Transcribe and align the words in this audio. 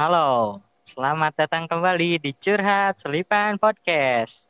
Halo, 0.00 0.64
selamat 0.88 1.44
datang 1.44 1.68
kembali 1.68 2.24
di 2.24 2.32
Curhat 2.32 3.04
Selipan 3.04 3.60
Podcast. 3.60 4.48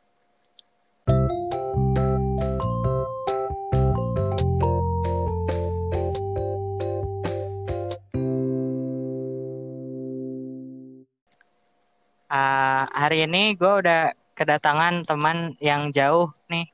Uh, 12.31 12.87
hari 12.95 13.27
ini 13.27 13.51
gue 13.59 13.67
udah 13.67 14.15
kedatangan 14.31 15.03
teman 15.03 15.59
yang 15.59 15.91
jauh 15.91 16.31
nih. 16.47 16.71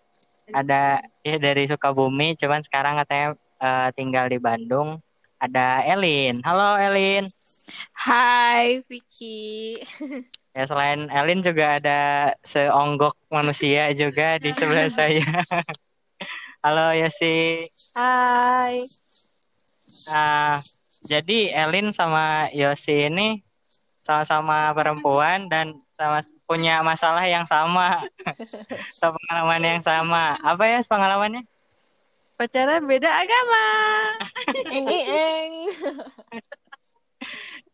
Ada 0.53 1.01
ya 1.25 1.41
dari 1.41 1.65
Sukabumi, 1.65 2.37
cuman 2.37 2.61
sekarang 2.61 3.01
katanya 3.01 3.33
uh, 3.57 3.89
tinggal 3.97 4.29
di 4.29 4.37
Bandung. 4.37 5.01
Ada 5.41 5.81
Elin. 5.81 6.45
Halo 6.45 6.77
Elin. 6.77 7.25
Hai 8.07 8.87
Vicky. 8.87 9.75
Ya 10.57 10.65
selain 10.65 11.05
Elin 11.13 11.45
juga 11.45 11.77
ada 11.77 12.33
seonggok 12.41 13.13
manusia 13.29 13.93
juga 13.93 14.41
di 14.41 14.49
sebelah 14.57 14.89
saya. 14.89 15.21
Halo 16.65 16.97
Yosi. 16.97 17.69
Hai. 17.93 18.81
Nah, 20.09 20.57
jadi 21.05 21.53
Elin 21.53 21.93
sama 21.93 22.49
Yosi 22.57 23.05
ini 23.05 23.45
sama-sama 24.01 24.73
perempuan 24.73 25.45
dan 25.45 25.77
sama 25.93 26.25
punya 26.49 26.81
masalah 26.81 27.21
yang 27.29 27.45
sama. 27.45 28.09
sama 28.97 29.13
pengalaman 29.13 29.61
yang 29.61 29.81
sama. 29.85 30.41
Apa 30.41 30.65
ya 30.73 30.81
pengalamannya? 30.81 31.45
Pacaran 32.33 32.81
beda 32.81 33.13
agama. 33.13 33.65
eng 34.73 34.89
eng. 34.89 35.53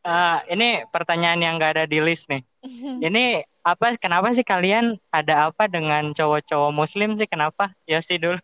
Uh, 0.04 0.44
ini 0.52 0.84
pertanyaan 0.92 1.40
yang 1.40 1.56
gak 1.56 1.80
ada 1.80 1.86
di 1.88 2.04
list 2.04 2.28
nih. 2.28 2.44
Ini 3.08 3.40
apa? 3.64 3.96
Kenapa 3.96 4.36
sih 4.36 4.44
kalian 4.44 5.00
ada 5.16 5.48
apa 5.48 5.72
dengan 5.72 6.12
cowok-cowok 6.12 6.72
Muslim 6.76 7.16
sih? 7.16 7.24
Kenapa? 7.24 7.72
Ya 7.88 8.04
sih 8.04 8.20
dulu. 8.20 8.40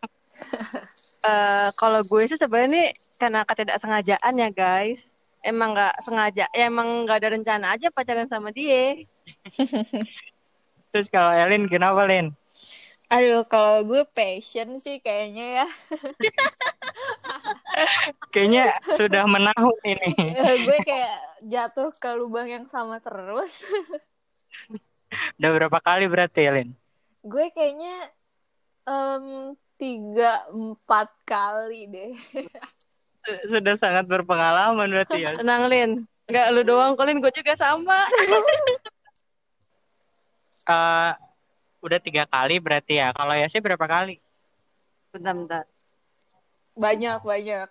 uh, 1.23 1.67
kalau 1.79 1.99
gue 2.07 2.23
sih 2.31 2.39
sebenarnya 2.39 2.95
karena 3.19 3.43
ketidaksengajaan 3.43 4.33
ya 4.39 4.49
guys. 4.55 5.19
Emang 5.39 5.71
nggak 5.71 6.03
sengaja, 6.03 6.51
ya 6.51 6.67
emang 6.67 7.07
nggak 7.07 7.23
ada 7.23 7.29
rencana 7.31 7.66
aja 7.71 7.88
pacaran 7.91 8.27
sama 8.27 8.51
dia. 8.51 9.07
Terus 10.91 11.07
kalau 11.07 11.31
Elin 11.31 11.67
kenapa 11.71 12.03
Lin? 12.03 12.35
Aduh, 13.09 13.41
kalau 13.49 13.81
gue 13.89 14.05
passion 14.13 14.77
sih 14.77 15.02
kayaknya 15.02 15.65
ya. 15.65 15.67
kayaknya 18.33 18.77
sudah 18.93 19.25
menahun 19.25 19.77
ini. 19.81 20.38
gue 20.38 20.77
kayak 20.85 21.17
jatuh 21.41 21.89
ke 21.97 22.09
lubang 22.13 22.45
yang 22.45 22.69
sama 22.69 23.01
terus. 23.01 23.66
Udah 25.41 25.49
berapa 25.57 25.77
kali 25.81 26.05
berarti, 26.05 26.53
Lin? 26.53 26.69
Gue 27.25 27.49
kayaknya 27.49 28.13
um, 28.85 29.57
tiga 29.81 30.45
empat 30.53 31.09
kali 31.25 31.89
deh. 31.89 32.13
Sudah 33.51 33.73
sangat 33.73 34.05
berpengalaman 34.05 34.85
berarti 34.85 35.25
ya. 35.25 35.33
Tenang, 35.33 35.66
Lin. 35.66 36.05
Enggak 36.29 36.45
lu 36.53 36.61
doang, 36.61 36.94
Kolin 36.94 37.17
gue 37.17 37.33
juga 37.33 37.57
sama. 37.57 38.05
uh, 40.69 41.17
udah 41.80 41.99
tiga 41.99 42.23
kali 42.27 42.59
berarti 42.59 42.99
ya. 42.99 43.11
Kalau 43.16 43.33
ya 43.35 43.47
sih 43.47 43.63
berapa 43.63 43.85
kali? 43.85 44.19
Bentar, 45.11 45.33
bentar. 45.35 45.63
Banyak, 46.80 47.19
banyak. 47.25 47.67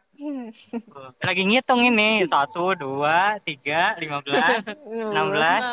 Lagi 1.24 1.42
ngitung 1.48 1.80
ini. 1.80 2.28
Satu, 2.28 2.76
dua, 2.76 3.40
tiga, 3.40 3.96
lima 3.96 4.20
belas, 4.20 4.68
enam 5.12 5.26
belas. 5.32 5.64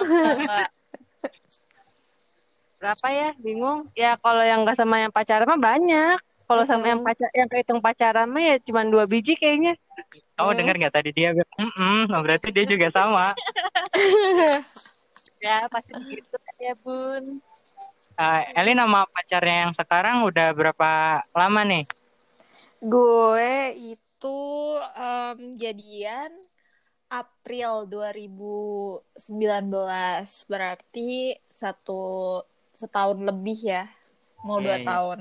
Berapa 2.79 3.07
ya? 3.09 3.29
Bingung. 3.41 3.89
Ya 3.97 4.13
kalau 4.21 4.45
yang 4.45 4.61
gak 4.61 4.77
sama 4.77 5.01
yang 5.01 5.09
pacaran 5.09 5.49
mah 5.49 5.57
banyak. 5.57 6.21
Kalau 6.45 6.61
sama 6.61 6.85
yang 6.93 7.01
pacar 7.01 7.25
yang 7.33 7.49
kehitung 7.49 7.81
pacaran 7.81 8.29
mah 8.29 8.43
ya 8.45 8.55
cuma 8.61 8.85
dua 8.85 9.09
biji 9.09 9.33
kayaknya. 9.33 9.73
Kamu 10.37 10.53
hmm. 10.53 10.59
dengar 10.61 10.75
nggak 10.77 10.93
tadi 10.93 11.09
dia 11.09 11.33
mm 11.33 11.71
-mm, 12.05 12.21
berarti 12.21 12.53
dia 12.53 12.65
juga 12.69 12.85
sama. 12.93 13.33
ya 15.45 15.65
pasti 15.73 15.97
begitu 15.97 16.37
ya 16.61 16.77
bun. 16.85 17.41
Uh, 18.15 18.41
Eli 18.55 18.71
nama 18.71 19.03
pacarnya 19.11 19.67
yang 19.67 19.73
sekarang 19.75 20.23
udah 20.23 20.55
berapa 20.55 21.19
lama 21.35 21.61
nih? 21.67 21.83
Gue 22.79 23.75
itu 23.75 24.39
um, 24.79 25.39
jadian 25.59 26.31
April 27.11 27.91
2019 27.91 29.03
berarti 30.47 31.35
satu 31.51 32.39
setahun 32.71 33.19
lebih 33.19 33.59
ya 33.59 33.83
mau 34.47 34.63
dua 34.63 34.79
iya. 34.79 34.87
tahun. 34.87 35.19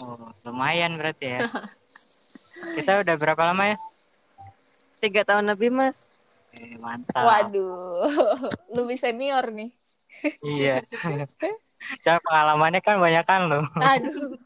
Oh 0.00 0.32
lumayan 0.48 0.96
berarti 0.96 1.36
ya. 1.36 1.44
Kita 2.80 3.04
udah 3.04 3.14
berapa 3.20 3.42
lama 3.52 3.76
ya? 3.76 3.78
Tiga 5.04 5.28
tahun 5.28 5.52
lebih 5.52 5.76
mas. 5.76 6.08
Eh, 6.56 6.80
mantap. 6.80 7.20
Waduh, 7.20 8.08
lebih 8.80 8.96
senior 8.96 9.44
nih. 9.52 9.70
iya. 10.40 10.80
Cara 12.04 12.18
pengalamannya 12.22 12.80
kan 12.82 12.96
banyak 12.98 13.24
kan 13.24 13.40
lo. 13.48 13.60
Aduh. 13.78 14.36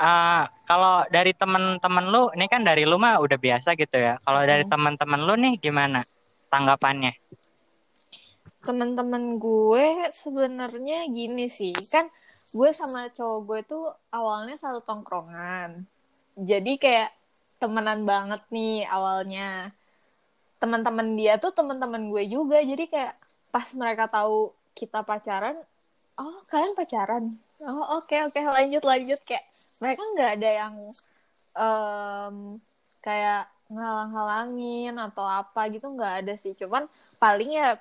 Uh, 0.00 0.44
kalau 0.68 1.04
dari 1.08 1.32
temen-temen 1.32 2.04
lu, 2.10 2.30
ini 2.34 2.46
kan 2.46 2.62
dari 2.62 2.84
lu 2.84 2.98
mah 2.98 3.18
udah 3.22 3.38
biasa 3.38 3.74
gitu 3.78 3.96
ya. 3.96 4.18
Kalau 4.22 4.42
dari 4.44 4.64
hmm. 4.66 4.72
temen-temen 4.72 5.20
lu 5.24 5.34
nih 5.38 5.54
gimana 5.58 6.00
tanggapannya? 6.50 7.14
Temen-temen 8.60 9.40
gue 9.40 10.12
sebenarnya 10.12 11.08
gini 11.08 11.48
sih, 11.48 11.72
kan 11.88 12.12
gue 12.50 12.70
sama 12.76 13.08
cowok 13.08 13.38
gue 13.46 13.60
tuh 13.64 13.84
awalnya 14.12 14.58
satu 14.58 14.82
tongkrongan. 14.84 15.88
Jadi 16.36 16.76
kayak 16.76 17.10
temenan 17.60 18.04
banget 18.04 18.42
nih 18.52 18.84
awalnya. 18.88 19.72
Teman-teman 20.60 21.16
dia 21.16 21.40
tuh 21.40 21.56
teman-teman 21.56 22.12
gue 22.12 22.28
juga. 22.28 22.60
Jadi 22.60 22.84
kayak 22.88 23.16
pas 23.48 23.66
mereka 23.72 24.06
tahu 24.12 24.52
kita 24.74 25.02
pacaran 25.02 25.58
oh 26.20 26.36
kalian 26.46 26.76
pacaran? 26.76 27.24
Oh 27.64 28.00
oke 28.00 28.08
okay, 28.08 28.20
oke 28.24 28.36
okay, 28.36 28.44
lanjut 28.44 28.84
lanjut. 28.84 29.20
Kayak 29.24 29.44
mereka 29.80 30.02
nggak 30.16 30.30
ada 30.36 30.50
yang 30.50 30.74
um, 31.56 32.36
kayak 33.00 33.48
ngalang-halangin 33.70 34.94
atau 35.00 35.24
apa 35.24 35.72
gitu 35.72 35.88
nggak 35.88 36.14
ada 36.24 36.34
sih. 36.36 36.52
Cuman 36.56 36.84
paling 37.16 37.56
ya 37.56 37.80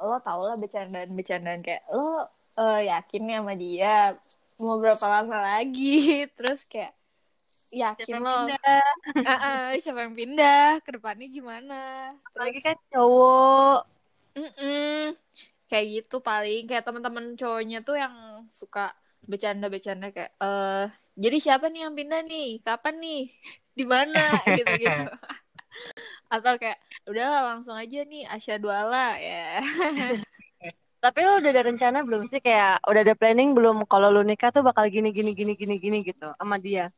lo 0.00 0.16
tau 0.24 0.48
lah 0.48 0.56
bercandaan-bercandaan. 0.56 1.60
Kayak 1.60 1.84
lo 1.92 2.28
uh, 2.56 2.80
yakin 2.80 3.32
ya 3.32 3.38
sama 3.44 3.54
dia 3.56 3.96
mau 4.56 4.80
berapa 4.80 5.04
lama 5.04 5.36
lagi? 5.40 6.24
Terus 6.36 6.64
kayak 6.64 6.96
yakin 7.72 8.04
siapa 8.08 8.24
lo 8.24 8.48
uh, 8.48 9.32
uh, 9.32 9.64
siapa 9.84 10.00
yang 10.08 10.16
pindah? 10.16 10.80
Ke 10.80 10.96
depannya 10.96 11.28
gimana? 11.28 12.12
Apalagi 12.32 12.60
kan 12.64 12.76
cowok. 12.92 13.80
Mm 14.36 14.52
-mm 14.52 15.26
kayak 15.70 15.86
gitu 16.02 16.22
paling. 16.22 16.66
Kayak 16.70 16.84
teman-teman 16.86 17.34
cowoknya 17.34 17.78
tuh 17.82 17.96
yang 17.98 18.46
suka 18.54 18.94
bercanda-bercanda 19.26 20.14
kayak 20.14 20.32
eh 20.38 20.86
jadi 21.16 21.36
siapa 21.40 21.72
nih 21.72 21.88
yang 21.88 21.94
pindah 21.96 22.22
nih? 22.28 22.60
Kapan 22.60 22.94
nih? 23.00 23.22
Di 23.78 23.84
mana? 23.84 24.36
gitu-gitu. 24.58 25.04
Atau 26.34 26.60
kayak 26.60 26.78
udah 27.08 27.54
langsung 27.54 27.76
aja 27.76 28.02
nih 28.04 28.26
Asya 28.28 28.60
Duala 28.60 29.16
ya. 29.16 29.62
Tapi 30.96 31.18
lo 31.22 31.38
udah 31.38 31.50
ada 31.52 31.62
rencana 31.62 31.98
belum 32.02 32.26
sih? 32.26 32.42
Kayak 32.42 32.82
udah 32.84 33.00
ada 33.06 33.14
planning 33.14 33.54
belum 33.54 33.86
kalau 33.86 34.10
lo 34.10 34.26
nikah 34.26 34.50
tuh 34.50 34.64
bakal 34.64 34.88
gini 34.90 35.14
gini 35.14 35.32
gini 35.36 35.54
gini 35.54 35.76
gini 35.78 35.98
gitu 36.02 36.32
sama 36.36 36.58
dia? 36.58 36.90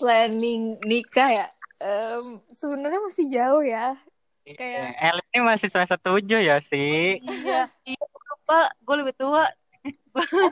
Planning 0.00 0.82
nikah 0.82 1.30
ya? 1.30 1.46
Um, 1.84 2.40
sebenarnya 2.56 3.00
masih 3.04 3.26
jauh 3.30 3.62
ya 3.62 3.94
kayak 4.44 4.92
El 5.00 5.18
ini 5.32 5.40
masih 5.40 5.72
semester 5.72 5.96
tujuh 5.96 6.40
ya 6.44 6.60
sih 6.60 7.16
iya. 7.24 7.72
Iya 7.88 8.04
lupa 8.44 8.60
gue 8.84 8.96
lebih 9.00 9.14
tua. 9.16 9.48
Eh, 9.84 9.96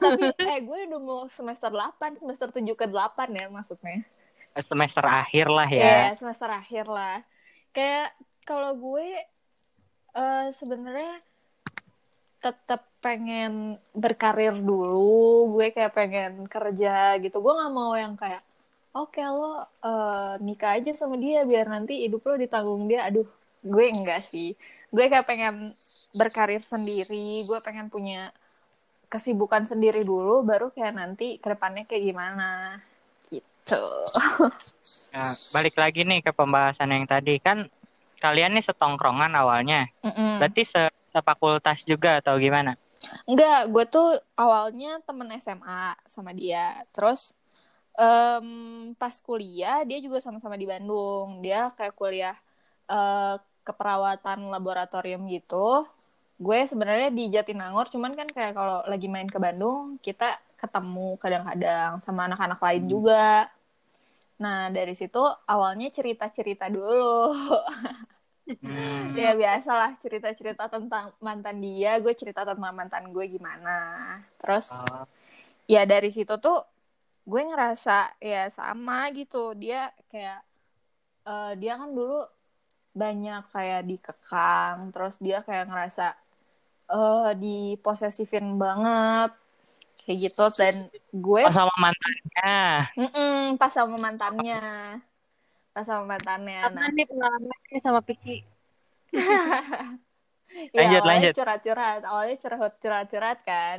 tapi 0.01 0.33
eh 0.41 0.59
gue 0.65 0.79
udah 0.89 1.01
mau 1.05 1.23
semester 1.29 1.69
8 1.69 2.25
semester 2.25 2.49
7 2.49 2.73
ke 2.73 2.87
8 2.89 3.29
ya 3.37 3.47
maksudnya. 3.53 4.01
Semester 4.57 5.05
akhir 5.05 5.47
lah 5.53 5.69
ya. 5.69 5.77
Iya, 5.77 5.93
yeah, 5.93 6.11
semester 6.17 6.49
akhir 6.49 6.89
lah. 6.89 7.21
Kayak 7.77 8.17
kalau 8.49 8.73
gue 8.81 9.09
uh, 10.17 10.49
sebenarnya 10.57 11.21
tetap 12.41 12.89
pengen 13.05 13.77
berkarir 13.93 14.57
dulu. 14.57 15.53
Gue 15.61 15.69
kayak 15.69 15.93
pengen 15.93 16.49
kerja 16.49 17.21
gitu. 17.21 17.37
Gue 17.45 17.53
nggak 17.53 17.73
mau 17.77 17.93
yang 17.93 18.17
kayak 18.17 18.41
oke 18.97 19.13
okay, 19.13 19.29
lo 19.29 19.69
uh, 19.85 20.37
nikah 20.41 20.81
aja 20.81 20.97
sama 20.97 21.21
dia 21.21 21.45
biar 21.45 21.69
nanti 21.69 22.09
hidup 22.09 22.25
lo 22.25 22.41
ditanggung 22.41 22.89
dia. 22.89 23.05
Aduh 23.05 23.29
gue 23.63 23.85
enggak 23.89 24.27
sih 24.27 24.59
gue 24.93 25.05
kayak 25.09 25.27
pengen 25.27 25.73
berkarir 26.13 26.61
sendiri 26.61 27.47
gue 27.47 27.59
pengen 27.65 27.89
punya 27.89 28.35
kesibukan 29.09 29.65
sendiri 29.65 30.05
dulu 30.05 30.45
baru 30.45 30.69
kayak 30.75 30.95
nanti 30.95 31.41
ke 31.41 31.47
depannya 31.49 31.89
kayak 31.89 32.05
gimana 32.13 32.51
gitu 33.33 33.83
nah, 35.15 35.33
balik 35.55 35.79
lagi 35.79 36.05
nih 36.05 36.21
ke 36.21 36.35
pembahasan 36.35 36.93
yang 36.93 37.07
tadi 37.09 37.41
kan 37.41 37.71
kalian 38.23 38.55
nih 38.55 38.63
setongkrongan 38.63 39.35
awalnya. 39.35 39.91
Mm-mm. 40.07 40.39
Berarti 40.39 40.63
se 40.63 40.87
sefakultas 41.11 41.83
juga 41.83 42.23
atau 42.23 42.39
gimana? 42.39 42.79
Enggak, 43.27 43.67
gue 43.75 43.85
tuh 43.91 44.09
awalnya 44.39 45.03
temen 45.03 45.27
SMA 45.43 45.99
sama 46.07 46.31
dia. 46.31 46.87
Terus 46.95 47.35
em, 47.99 48.95
pas 48.95 49.19
kuliah 49.19 49.83
dia 49.83 49.99
juga 49.99 50.23
sama-sama 50.23 50.55
di 50.55 50.71
Bandung. 50.71 51.43
Dia 51.43 51.75
kayak 51.75 51.99
kuliah 51.99 52.39
eh, 52.87 53.35
keperawatan 53.63 54.51
laboratorium 54.51 55.27
gitu. 55.31 55.87
Gue 56.43 56.67
sebenarnya 56.67 57.11
di 57.15 57.31
Jatinangor, 57.31 57.87
cuman 57.91 58.13
kan 58.19 58.29
kayak 58.31 58.53
kalau 58.59 58.83
lagi 58.91 59.07
main 59.07 59.31
ke 59.31 59.39
Bandung 59.39 59.99
kita 60.03 60.39
ketemu 60.59 61.19
kadang-kadang 61.19 61.99
sama 62.03 62.31
anak-anak 62.31 62.61
lain 62.63 62.85
juga. 62.87 63.51
Nah 64.43 64.71
dari 64.75 64.95
situ 64.99 65.23
awalnya 65.47 65.91
cerita-cerita 65.91 66.67
dulu. 66.71 67.35
Hmm. 68.63 69.15
ya 69.23 69.39
biasalah 69.39 69.95
cerita-cerita 70.03 70.67
tentang 70.67 71.15
mantan 71.23 71.63
dia 71.63 71.95
gue 72.03 72.11
cerita 72.11 72.43
tentang 72.43 72.75
mantan 72.75 73.15
gue 73.15 73.25
gimana 73.31 74.19
terus 74.43 74.75
Oh, 74.75 75.07
ya 75.71 75.87
dari 75.87 76.11
situ 76.11 76.35
tuh 76.43 76.67
gue 77.23 77.43
ngerasa 77.47 78.19
ya 78.19 78.51
sama 78.51 79.07
gitu 79.15 79.55
dia 79.55 79.95
kayak 80.11 80.43
eh, 81.27 81.53
dia 81.55 81.79
kan 81.79 81.91
dulu 81.95 82.27
banyak 82.93 83.43
kayak 83.53 83.83
dikekang 83.89 84.93
terus 84.93 85.17
dia 85.17 85.41
kayak 85.41 85.69
ngerasa 85.69 86.13
eh 86.93 87.31
diposesifin 87.41 88.61
banget 88.61 89.33
kayak 90.05 90.19
gitu 90.29 90.45
dan 90.61 90.75
gue 91.13 91.43
oh, 91.49 91.55
sama 91.55 91.75
mantannya. 91.81 92.53
Mm-mm, 93.01 93.57
pas 93.57 93.73
sama 93.73 93.97
mantannya 93.97 94.61
pas 95.73 95.85
sama 95.89 96.05
mantannya 96.05 96.69
Apa 96.69 96.77
nah 96.77 96.89
nih 96.93 97.07
pengalamannya 97.09 97.79
sama 97.81 98.01
Piki? 98.05 98.45
Ya, 100.53 100.85
Lanjut, 100.85 101.01
awalnya 101.01 101.09
lanjut. 101.09 101.33
curhat-curhat, 101.33 102.01
awalnya 102.05 102.37
curhat-curhat 102.77 103.39
kan. 103.41 103.79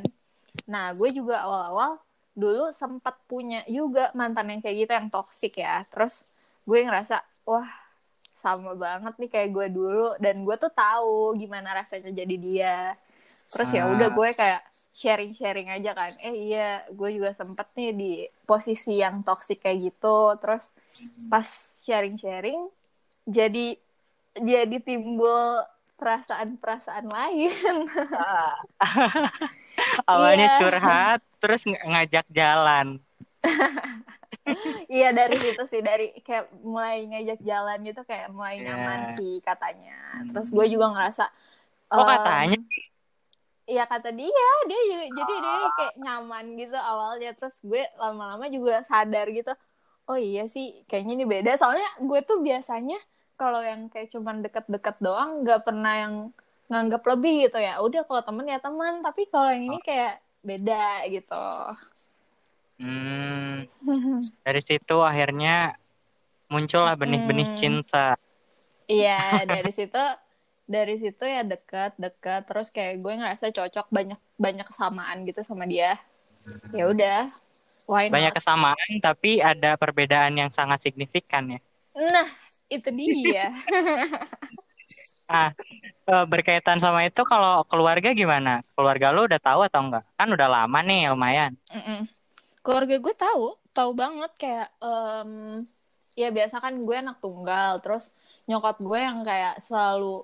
Nah, 0.66 0.90
gue 0.98 1.10
juga 1.14 1.46
awal-awal 1.46 2.02
dulu 2.34 2.74
sempat 2.74 3.14
punya 3.30 3.62
juga 3.70 4.10
mantan 4.18 4.58
yang 4.58 4.62
kayak 4.66 4.78
gitu 4.82 4.92
yang 4.98 5.10
toksik 5.14 5.62
ya. 5.62 5.86
Terus 5.94 6.26
gue 6.66 6.82
ngerasa, 6.82 7.22
wah 7.46 7.70
sama 8.44 8.76
banget 8.76 9.16
nih 9.16 9.30
kayak 9.32 9.50
gue 9.50 9.66
dulu 9.70 10.14
dan 10.20 10.38
gue 10.38 10.56
tuh 10.58 10.68
tahu 10.68 11.34
gimana 11.34 11.74
rasanya 11.74 12.12
jadi 12.12 12.36
dia. 12.36 12.98
Terus 13.48 13.70
ya 13.70 13.82
Ah. 13.82 13.88
udah 13.88 14.10
gue 14.10 14.28
kayak 14.34 14.62
sharing-sharing 14.92 15.70
aja 15.70 15.94
kan. 15.94 16.12
Eh 16.20 16.52
iya, 16.52 16.84
gue 16.88 17.10
juga 17.14 17.32
sempet 17.32 17.66
nih 17.74 17.92
di 17.92 18.12
posisi 18.44 18.96
yang 18.96 19.22
toksik 19.22 19.60
kayak 19.60 19.90
gitu. 19.90 20.36
Terus 20.38 20.70
pas 21.26 21.48
sharing-sharing 21.82 22.70
jadi 23.24 23.80
jadi 24.36 24.76
timbul 24.80 25.64
perasaan-perasaan 25.96 27.08
lain. 27.08 27.88
Awalnya 30.06 30.48
Iya. 30.50 30.58
curhat, 30.60 31.20
terus 31.40 31.64
ng- 31.64 31.80
ngajak 31.80 32.26
jalan. 32.30 33.00
Iya 34.94 35.08
dari 35.16 35.36
situ 35.44 35.62
sih 35.72 35.82
dari 35.90 36.04
kayak 36.26 36.46
mulai 36.64 37.08
ngajak 37.10 37.40
jalan 37.50 37.78
gitu 37.88 38.02
kayak 38.10 38.28
mulai 38.36 38.56
Iya. 38.60 38.66
nyaman 38.68 39.02
sih 39.18 39.32
katanya. 39.48 39.92
Terus 40.32 40.48
gue 40.56 40.66
juga 40.74 40.86
ngerasa 40.94 41.24
Oh 41.94 42.02
em, 42.02 42.08
katanya, 42.10 42.58
Iya 43.64 43.88
kata 43.88 44.12
dia, 44.12 44.28
dia 44.68 44.82
juga, 44.92 45.06
jadi 45.24 45.34
dia 45.40 45.56
kayak 45.78 45.94
nyaman 46.04 46.46
gitu 46.60 46.76
awalnya. 46.76 47.32
Terus 47.38 47.56
gue 47.64 47.82
lama-lama 47.96 48.46
juga 48.52 48.84
sadar 48.84 49.26
gitu. 49.32 49.52
Oh 50.10 50.20
iya 50.20 50.44
sih, 50.52 50.84
kayaknya 50.88 51.14
ini 51.24 51.26
beda. 51.34 51.52
Soalnya 51.56 51.88
gue 52.04 52.20
tuh 52.28 52.44
biasanya 52.44 53.00
kalau 53.40 53.64
yang 53.64 53.88
kayak 53.88 54.12
cuman 54.12 54.44
deket-deket 54.44 54.96
doang, 55.00 55.30
nggak 55.48 55.64
pernah 55.64 55.94
yang 56.04 56.14
nganggap 56.68 57.02
lebih 57.12 57.48
gitu 57.48 57.58
ya. 57.64 57.80
Udah 57.80 58.04
kalau 58.04 58.22
temen 58.28 58.46
ya 58.52 58.60
teman, 58.60 58.94
tapi 59.00 59.22
kalau 59.32 59.48
yang 59.56 59.64
ini 59.72 59.80
kayak 59.80 60.20
beda 60.44 61.08
gitu. 61.08 61.36
Hmm, 62.84 63.64
dari 64.46 64.62
situ 64.68 64.94
akhirnya 65.10 65.50
muncullah 66.52 66.96
benih-benih 67.02 67.48
Mm-mm. 67.48 67.56
cinta. 67.60 68.14
Iya, 68.92 69.12
dari 69.52 69.70
situ 69.78 69.98
dari 70.76 70.94
situ 71.04 71.24
ya 71.36 71.42
dekat 71.52 71.92
dekat 72.04 72.40
terus 72.48 72.68
kayak 72.76 72.94
gue 73.04 73.14
ngerasa 73.20 73.46
cocok 73.58 73.86
banyak 73.98 74.20
banyak 74.46 74.66
kesamaan 74.70 75.18
gitu 75.28 75.42
sama 75.50 75.66
dia. 75.74 75.90
Ya 76.78 76.84
udah, 76.94 77.18
why 77.92 78.08
not? 78.10 78.14
Banyak 78.14 78.34
kesamaan, 78.38 78.92
tapi 79.02 79.42
ada 79.42 79.74
perbedaan 79.82 80.34
yang 80.38 80.50
sangat 80.54 80.80
signifikan 80.86 81.44
ya. 81.58 81.60
Nah, 81.96 82.28
itu 82.74 82.90
dia. 82.94 83.54
Ah, 85.32 85.50
eh, 86.12 86.24
berkaitan 86.32 86.80
sama 86.84 87.00
itu 87.08 87.22
kalau 87.32 87.52
keluarga 87.70 88.10
gimana? 88.22 88.50
Keluarga 88.76 89.08
lu 89.16 89.20
udah 89.30 89.42
tahu 89.48 89.60
atau 89.68 89.82
enggak? 89.86 90.04
Kan 90.20 90.28
udah 90.36 90.48
lama 90.56 90.78
nih 90.88 91.00
lumayan. 91.14 91.52
Mm-mm. 91.74 92.08
Keluarga 92.64 92.96
gue 92.96 93.16
tahu, 93.26 93.46
tahu 93.76 93.92
banget 93.92 94.32
kayak 94.40 94.70
em, 94.80 95.32
ya 96.16 96.30
biasa 96.32 96.56
kan 96.64 96.74
gue 96.88 96.96
anak 96.96 97.18
tunggal, 97.20 97.84
terus 97.84 98.16
nyokap 98.48 98.80
gue 98.80 99.00
yang 99.08 99.20
kayak 99.28 99.60
selalu 99.60 100.24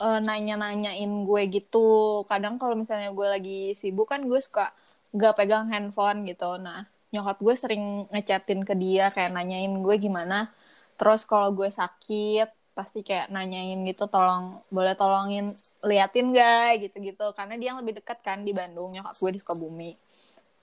eh, 0.00 0.20
nanya-nanyain 0.24 1.12
gue 1.28 1.42
gitu. 1.52 1.88
Kadang 2.30 2.56
kalau 2.60 2.74
misalnya 2.80 3.10
gue 3.12 3.26
lagi 3.28 3.60
sibuk 3.80 4.08
kan 4.12 4.24
gue 4.24 4.40
suka 4.40 4.72
gak 5.12 5.36
pegang 5.38 5.68
handphone 5.72 6.24
gitu. 6.30 6.56
Nah, 6.56 6.88
nyokap 7.12 7.38
gue 7.44 7.54
sering 7.62 7.84
ngechatin 8.12 8.60
ke 8.68 8.74
dia 8.82 9.12
kayak 9.12 9.36
nanyain 9.36 9.72
gue 9.84 9.94
gimana. 10.00 10.48
Terus 10.96 11.28
kalau 11.28 11.52
gue 11.52 11.68
sakit 11.68 12.48
pasti 12.76 13.00
kayak 13.04 13.32
nanyain 13.32 13.80
gitu 13.88 14.04
tolong 14.08 14.60
boleh 14.72 14.96
tolongin 14.96 15.52
liatin 15.84 16.32
gak 16.36 16.88
gitu-gitu 16.88 17.26
karena 17.36 17.54
dia 17.60 17.68
yang 17.72 17.80
lebih 17.84 18.00
dekat 18.00 18.20
kan 18.20 18.44
di 18.44 18.52
Bandung 18.52 18.92
nyokap 18.92 19.16
gue 19.16 19.30
di 19.36 19.40
Sukabumi 19.40 19.92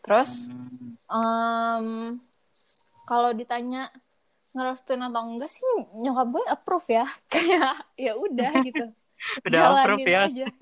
terus. 0.03 0.51
Em, 1.07 2.19
kalau 3.03 3.31
ditanya 3.31 3.87
ngerestuin 4.53 5.01
atau 5.01 5.23
enggak 5.25 5.49
sih 5.49 5.65
nyokap 5.97 6.27
gue 6.29 6.43
approve 6.45 6.87
ya 6.93 7.05
kayak 7.33 7.73
ya 7.95 8.13
udah 8.15 8.51
gitu 8.61 8.85
Udah 9.47 9.57
Jalanin 9.57 9.81
approve 9.81 10.05
ya. 10.05 10.21
aja. 10.27 10.45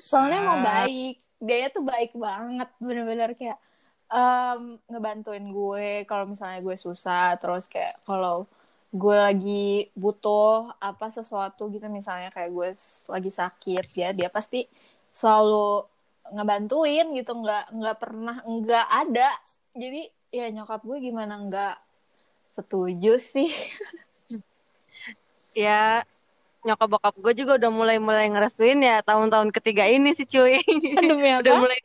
soalnya 0.00 0.40
emang 0.40 0.60
Ah. 0.62 0.66
baik 0.84 1.16
dia 1.38 1.68
tuh 1.68 1.84
baik 1.84 2.12
banget 2.16 2.68
bener-bener 2.80 3.30
kayak 3.36 3.58
em, 4.08 4.80
ngebantuin 4.88 5.44
gue 5.46 5.88
kalau 6.04 6.24
misalnya 6.26 6.58
gue 6.60 6.76
susah 6.76 7.36
terus 7.36 7.68
kayak 7.68 8.00
kalau 8.02 8.48
gue 8.90 9.16
lagi 9.16 9.86
butuh 9.94 10.72
apa 10.80 11.12
sesuatu 11.12 11.68
gitu 11.68 11.86
misalnya 11.86 12.32
kayak 12.32 12.50
gue 12.50 12.68
lagi 13.06 13.30
sakit 13.30 13.84
ya 13.94 14.10
dia 14.10 14.26
pasti 14.26 14.66
selalu 15.12 15.84
ngebantuin 16.28 17.06
gitu 17.16 17.32
nggak 17.32 17.64
nggak 17.74 17.96
pernah 17.96 18.36
nggak 18.44 18.86
ada 18.86 19.28
jadi 19.74 20.02
ya 20.30 20.46
nyokap 20.52 20.84
gue 20.84 20.98
gimana 21.00 21.34
nggak 21.48 21.76
setuju 22.54 23.16
sih 23.18 23.50
Ya 25.50 26.06
nyokap 26.60 26.88
bokap 26.92 27.14
gue 27.16 27.32
juga 27.32 27.56
udah 27.56 27.70
mulai-mulai 27.72 28.28
ngeresuin 28.28 28.84
ya 28.84 29.00
tahun-tahun 29.00 29.48
ketiga 29.48 29.88
ini 29.88 30.12
sih 30.12 30.28
cuy. 30.28 30.60
demi 31.08 31.32
udah 31.40 31.52
apa 31.56 31.62
mulai 31.64 31.78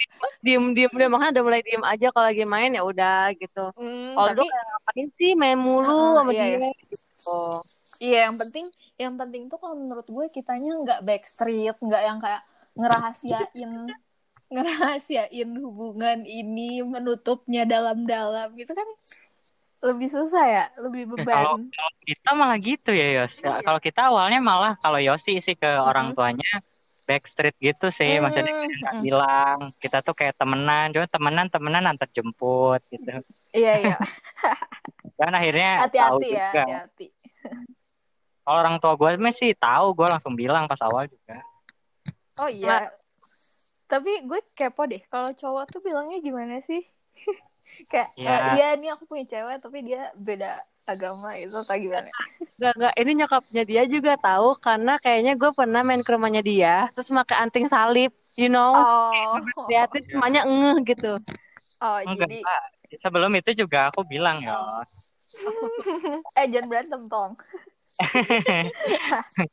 diem-diem 0.43 0.91
udah 0.91 1.07
makanya 1.07 1.31
udah 1.39 1.45
mulai 1.47 1.61
diem 1.63 1.83
aja 1.87 2.07
kalau 2.11 2.27
lagi 2.27 2.43
main 2.43 2.75
ya 2.75 2.83
udah 2.83 3.31
gitu. 3.39 3.71
Hmm, 3.73 4.13
Kalau 4.19 4.29
tapi 4.35 4.45
kayak 4.51 4.65
ngapain 4.67 5.07
sih 5.15 5.31
main 5.33 5.57
mulu 5.57 5.87
Heeh, 5.87 6.11
sama 6.19 6.31
iya, 6.35 6.43
dia 6.43 6.69
gitu. 6.91 7.39
Iya, 8.03 8.19
yang 8.27 8.35
penting, 8.35 8.65
yang 8.99 9.13
penting 9.15 9.43
tuh 9.47 9.57
kalau 9.63 9.75
menurut 9.79 10.07
gue 10.11 10.25
kitanya 10.27 10.71
nggak 10.83 10.99
backstreet, 11.07 11.77
nggak 11.79 12.03
yang 12.03 12.19
kayak 12.19 12.43
ngerahasiain, 12.75 13.71
ngerahasiain 14.55 15.49
hubungan 15.59 16.23
ini, 16.23 16.79
menutupnya 16.81 17.67
dalam-dalam 17.67 18.55
gitu 18.55 18.71
kan 18.71 18.87
lebih 19.85 20.09
susah 20.09 20.43
ya, 20.49 20.63
lebih 20.81 21.03
Kalau 21.13 21.53
beban. 21.55 21.69
kalau 21.69 21.91
kita 22.01 22.29
malah 22.33 22.57
gitu 22.57 22.91
ya 22.91 23.07
Yos. 23.21 23.33
Ya, 23.43 23.61
kalau 23.61 23.79
kita 23.79 24.01
awalnya 24.09 24.39
malah 24.41 24.73
kalau 24.81 24.97
Yosi 24.97 25.37
sih 25.43 25.53
ke 25.53 25.67
orang 25.67 26.15
tuanya 26.17 26.49
backstreet 27.05 27.53
gitu 27.61 27.93
sih, 27.93 28.17
maksudnya 28.17 28.49
Hmm, 28.49 28.65
nggak 28.81 28.95
bilang 29.05 29.57
kita 29.77 29.97
tuh 30.01 30.17
kayak 30.17 30.33
temenan, 30.41 30.89
cuma 30.89 31.05
temenan 31.05 31.47
temenan 31.53 31.83
antar 31.85 32.09
jemput 32.09 32.81
gitu. 32.89 33.21
Iya 33.53 33.73
iya, 33.77 33.97
Dan 35.15 35.31
akhirnya 35.39 35.85
tahu 35.93 36.17
hati-hati 36.17 36.27
ya, 36.33 36.49
juga. 36.49 36.63
hati-hati. 36.65 37.07
Kalau 38.45 38.57
orang 38.61 38.75
tua 38.81 38.93
gue 38.97 39.09
sih 39.33 39.53
tahu, 39.57 39.93
gue 39.93 40.07
langsung 40.09 40.33
bilang 40.33 40.65
pas 40.65 40.81
awal 40.81 41.05
juga. 41.05 41.41
Oh 42.41 42.49
iya, 42.49 42.89
tapi 43.91 44.11
gue 44.25 44.39
kepo 44.57 44.81
deh, 44.91 45.01
kalau 45.11 45.31
cowok 45.33 45.65
tuh 45.73 45.81
bilangnya 45.85 46.17
gimana 46.21 46.55
sih? 46.61 46.81
kayak 47.91 48.09
Ya. 48.17 48.29
"Eh, 48.29 48.41
iya 48.57 48.67
nih 48.79 48.89
aku 48.93 49.03
punya 49.09 49.25
cewek 49.31 49.57
tapi 49.63 49.77
dia 49.87 50.13
beda 50.17 50.61
agama 50.85 51.33
itu 51.37 51.55
atau 51.57 51.75
gimana? 51.77 52.09
Gak, 52.55 52.71
gak, 52.79 52.93
ini 52.95 53.11
nyokapnya 53.19 53.61
dia 53.67 53.83
juga 53.83 54.15
tahu 54.15 54.55
karena 54.63 54.95
kayaknya 55.03 55.35
gue 55.35 55.51
pernah 55.51 55.81
main 55.83 55.99
ke 55.99 56.09
rumahnya 56.15 56.39
dia 56.39 56.87
terus 56.95 57.11
pakai 57.11 57.35
anting 57.43 57.67
salib, 57.67 58.11
you 58.39 58.47
know. 58.47 58.79
Oh, 58.79 59.35
Liatin 59.67 60.03
semuanya 60.07 60.47
ngeh 60.47 60.77
gitu. 60.87 61.19
oh 61.83 61.97
Enggak, 62.07 62.31
jadi 62.31 62.95
sebelum 63.01 63.31
itu 63.35 63.51
juga 63.59 63.91
aku 63.91 64.07
bilang 64.07 64.39
ya. 64.39 64.55
eh 66.39 66.45
jangan 66.47 66.67
berantem 66.71 67.01
tong. 67.11 67.33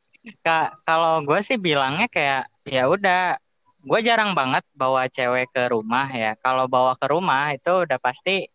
Kak, 0.47 0.87
kalau 0.87 1.19
gue 1.27 1.39
sih 1.43 1.59
bilangnya 1.59 2.07
kayak 2.07 2.47
ya 2.67 2.87
udah, 2.87 3.42
gue 3.83 4.01
jarang 4.07 4.33
banget 4.33 4.63
bawa 4.73 5.11
cewek 5.11 5.51
ke 5.51 5.67
rumah 5.69 6.07
ya. 6.09 6.39
Kalau 6.39 6.71
bawa 6.71 6.95
ke 6.95 7.07
rumah 7.11 7.51
itu 7.51 7.85
udah 7.87 7.99
pasti 7.99 8.47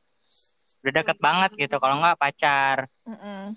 udah 0.84 0.93
deket 1.03 1.17
banget 1.19 1.51
gitu. 1.60 1.75
Kalau 1.77 2.00
nggak 2.00 2.19
pacar. 2.19 2.88
Mm-mm. 3.03 3.51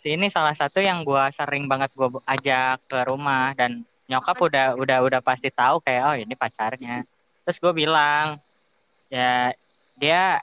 Ini 0.00 0.26
salah 0.32 0.56
satu 0.56 0.80
yang 0.80 1.04
gue 1.04 1.24
sering 1.36 1.68
banget 1.68 1.92
gue 1.92 2.08
ajak 2.24 2.80
ke 2.88 2.98
rumah 3.04 3.52
dan 3.52 3.84
nyokap 4.08 4.36
udah 4.40 4.66
udah 4.80 4.98
udah 5.04 5.20
pasti 5.20 5.52
tahu 5.52 5.84
kayak 5.84 6.02
oh 6.08 6.16
ini 6.16 6.32
pacarnya. 6.32 7.04
Terus 7.44 7.60
gue 7.60 7.72
bilang 7.76 8.40
ya 9.12 9.52
dia 10.00 10.40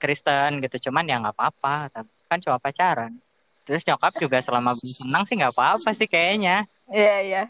Kristen 0.00 0.64
gitu, 0.64 0.88
cuman 0.88 1.04
ya 1.04 1.20
nggak 1.20 1.36
apa-apa, 1.36 1.92
kan 2.24 2.40
cuma 2.40 2.56
pacaran. 2.56 3.12
Terus 3.68 3.84
nyokap 3.84 4.16
juga 4.16 4.40
selama 4.40 4.72
senang 4.80 5.28
sih 5.28 5.36
nggak 5.36 5.52
apa-apa 5.52 5.92
sih 5.92 6.08
kayaknya. 6.08 6.64
Iya, 6.88 7.16
iya. 7.20 7.44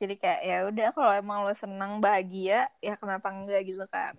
Jadi 0.00 0.14
kayak 0.16 0.40
ya 0.40 0.56
udah 0.64 0.88
kalau 0.96 1.12
emang 1.12 1.44
lo 1.44 1.52
senang 1.52 2.00
bahagia, 2.00 2.72
ya 2.80 2.96
kenapa 2.96 3.28
enggak 3.28 3.68
gitu 3.68 3.84
kan. 3.84 4.16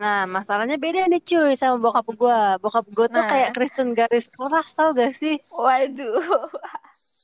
Nah, 0.00 0.24
masalahnya 0.24 0.80
beda 0.80 1.04
nih 1.06 1.20
cuy 1.20 1.52
sama 1.54 1.76
bokap 1.76 2.08
gua. 2.16 2.56
Bokap 2.56 2.88
gua 2.90 3.06
tuh 3.06 3.20
Nah. 3.20 3.28
kayak 3.28 3.52
Kristen 3.52 3.92
garis 3.92 4.26
keras 4.26 4.72
tau 4.72 4.96
gak 4.96 5.12
sih? 5.12 5.36
Waduh. 5.52 6.48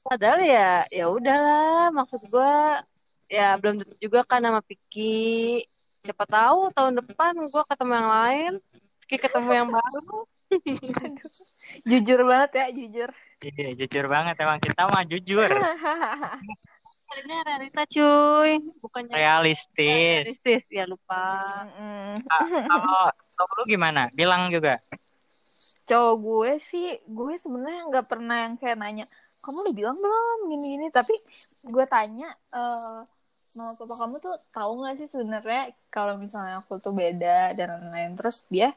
Padahal 0.04 0.40
ya 0.44 0.84
ya 0.92 1.08
udahlah 1.08 1.88
maksud 1.90 2.22
gua 2.28 2.84
ya 3.26 3.56
belum 3.56 3.82
tentu 3.82 3.96
juga 3.98 4.22
kan 4.28 4.44
sama 4.44 4.60
Piki. 4.60 5.64
Siapa 6.04 6.28
tahu 6.28 6.68
tahun 6.76 7.00
depan 7.02 7.32
gua 7.48 7.64
ketemu 7.64 7.92
yang 7.96 8.10
lain, 8.12 8.52
Piki 9.08 9.16
ketemu 9.24 9.50
yang 9.56 9.68
baru. 9.72 10.16
jujur 11.84 12.20
banget 12.28 12.50
ya, 12.56 12.66
jujur. 12.72 13.10
Iya, 13.38 13.68
jujur 13.74 14.04
banget 14.06 14.34
emang 14.38 14.58
kita 14.58 14.82
mah 14.90 15.06
jujur, 15.06 15.46
Ini 17.08 17.34
realita 17.42 17.82
cuy, 17.88 18.50
bukannya 18.84 19.14
realistis. 19.16 20.24
realistis 20.28 20.64
ya 20.68 20.84
lupa. 20.84 21.64
Mm-mm. 21.72 22.20
Kalau 22.68 23.10
kalau 23.32 23.52
lu 23.58 23.64
gimana? 23.64 24.12
Bilang 24.12 24.52
juga. 24.52 24.78
cowok 25.88 26.14
gue 26.20 26.52
sih 26.60 27.00
gue 27.08 27.34
sebenarnya 27.40 27.88
nggak 27.88 28.06
pernah 28.12 28.36
yang 28.44 28.60
kayak 28.60 28.76
nanya 28.76 29.08
kamu 29.40 29.64
udah 29.64 29.72
bilang 29.72 29.96
belum 29.96 30.38
gini 30.52 30.64
gini 30.76 30.86
tapi 30.92 31.16
gue 31.64 31.84
tanya 31.88 32.28
eh 32.52 33.00
mama 33.56 33.72
papa 33.72 33.96
kamu 33.96 34.20
tuh 34.20 34.36
tahu 34.52 34.84
nggak 34.84 34.94
sih 35.00 35.08
sebenarnya 35.08 35.72
kalau 35.88 36.20
misalnya 36.20 36.60
aku 36.60 36.76
tuh 36.76 36.92
beda 36.92 37.56
dan 37.56 37.80
lain-lain 37.88 38.12
terus 38.20 38.44
dia 38.52 38.76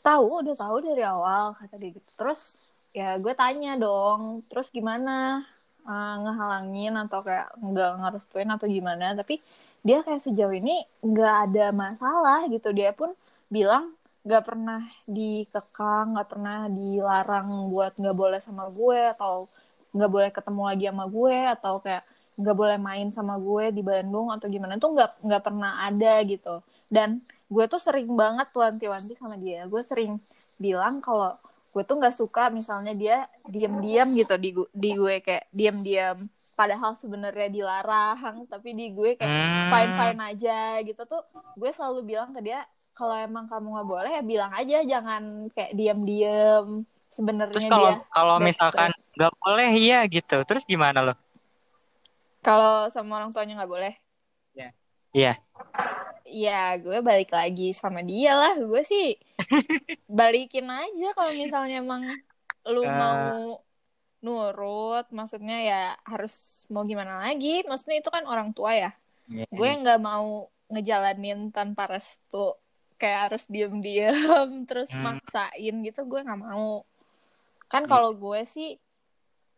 tahu 0.00 0.40
udah 0.40 0.56
tahu 0.56 0.76
dari 0.80 1.04
awal 1.04 1.52
kata 1.60 1.76
dia 1.76 1.92
gitu 1.92 2.10
terus 2.16 2.56
ya 2.96 3.20
gue 3.20 3.36
tanya 3.36 3.76
dong 3.76 4.40
terus 4.48 4.72
gimana 4.72 5.44
Eh, 5.86 6.14
ngehalangin 6.18 6.98
atau 7.06 7.22
kayak 7.22 7.54
nggak 7.62 7.90
ngerestuin 8.02 8.50
atau 8.50 8.66
gimana 8.66 9.14
tapi 9.14 9.38
dia 9.86 10.02
kayak 10.02 10.18
sejauh 10.18 10.50
ini 10.50 10.82
nggak 10.98 11.34
ada 11.46 11.70
masalah 11.70 12.42
gitu. 12.50 12.74
Dia 12.74 12.90
pun 12.90 13.14
bilang 13.46 13.94
nggak 14.26 14.42
pernah 14.42 14.82
dikekang 15.06 16.18
nggak 16.18 16.26
pernah 16.26 16.66
dilarang 16.66 17.70
buat 17.70 17.94
nggak 17.94 18.16
boleh 18.18 18.40
sama 18.42 18.66
gue 18.66 19.14
atau 19.14 19.46
nggak 19.94 20.10
boleh 20.10 20.30
ketemu 20.34 20.62
lagi 20.66 20.84
sama 20.90 21.04
gue 21.06 21.36
atau 21.54 21.74
kayak 21.78 22.02
nggak 22.34 22.56
boleh 22.58 22.78
main 22.82 23.08
sama 23.14 23.34
gue 23.38 23.64
di 23.70 23.82
Bandung 23.86 24.34
atau 24.34 24.46
gimana 24.50 24.82
tuh 24.82 24.90
nggak 24.90 25.10
nggak 25.22 25.42
pernah 25.46 25.86
ada 25.86 26.14
gitu. 26.26 26.66
Dan 26.90 27.22
gue 27.46 27.64
tuh 27.70 27.78
sering 27.78 28.10
banget 28.10 28.50
wanti-wanti 28.50 29.14
sama 29.14 29.38
dia. 29.38 29.62
Gue 29.70 29.86
sering 29.86 30.18
bilang 30.58 30.98
kalau 30.98 31.38
gue 31.76 31.84
tuh 31.84 32.00
nggak 32.00 32.16
suka 32.16 32.48
misalnya 32.48 32.96
dia 32.96 33.16
diam-diam 33.44 34.08
gitu 34.16 34.32
di 34.40 34.56
di 34.72 34.90
gue 34.96 35.20
kayak 35.20 35.44
diam-diam 35.52 36.24
padahal 36.56 36.96
sebenarnya 36.96 37.52
dilarang 37.52 38.48
tapi 38.48 38.72
di 38.72 38.96
gue 38.96 39.20
kayak 39.20 39.28
Hmm. 39.28 39.68
fine 39.68 39.92
fine 39.92 40.20
aja 40.24 40.60
gitu 40.80 41.02
tuh 41.04 41.20
gue 41.52 41.68
selalu 41.68 42.16
bilang 42.16 42.32
ke 42.32 42.40
dia 42.40 42.64
kalau 42.96 43.12
emang 43.12 43.44
kamu 43.44 43.76
nggak 43.76 43.88
boleh 43.92 44.10
ya 44.16 44.22
bilang 44.24 44.52
aja 44.56 44.80
jangan 44.88 45.52
kayak 45.52 45.76
diam-diam 45.76 46.88
sebenarnya 47.12 47.52
Terus 47.60 47.68
kalau 47.68 47.92
kalau 48.08 48.36
misalkan 48.40 48.90
nggak 49.16 49.32
boleh 49.36 49.68
iya 49.76 50.00
gitu. 50.08 50.36
Terus 50.48 50.64
gimana 50.64 51.04
lo? 51.04 51.14
kalau 52.40 52.86
sama 52.88 53.20
orang 53.20 53.36
tuanya 53.36 53.60
nggak 53.60 53.68
boleh 53.68 53.94
Iya. 55.16 55.36
Ya 56.28 56.74
gue 56.76 56.98
balik 57.00 57.30
lagi 57.30 57.70
sama 57.70 58.00
dia 58.00 58.32
lah. 58.32 58.54
Gue 58.56 58.82
sih 58.82 59.14
balikin 60.10 60.66
aja 60.66 61.12
kalau 61.12 61.32
misalnya 61.32 61.80
emang 61.80 62.02
lu 62.64 62.82
Eh. 62.82 62.90
mau 62.90 63.60
nurut. 64.20 65.06
Maksudnya 65.08 65.58
ya 65.60 65.80
harus 66.02 66.34
mau 66.66 66.82
gimana 66.82 67.20
lagi. 67.20 67.62
Maksudnya 67.62 68.00
itu 68.00 68.10
kan 68.10 68.24
orang 68.24 68.50
tua 68.50 68.74
ya. 68.74 68.90
Iya. 69.26 69.42
gue 69.50 69.70
nggak 69.82 70.00
mau 70.00 70.46
ngejalanin 70.66 71.50
tanpa 71.50 71.86
restu. 71.86 72.54
Kayak 72.96 73.20
harus 73.28 73.44
diem-diem 73.46 74.14
terus 74.68 74.88
Hmm. 74.88 75.02
maksain 75.04 75.74
gitu 75.80 76.00
gue 76.04 76.20
nggak 76.20 76.40
mau. 76.40 76.86
Kan 77.66 77.84
kalau 77.84 78.14
gue 78.14 78.42
sih 78.42 78.78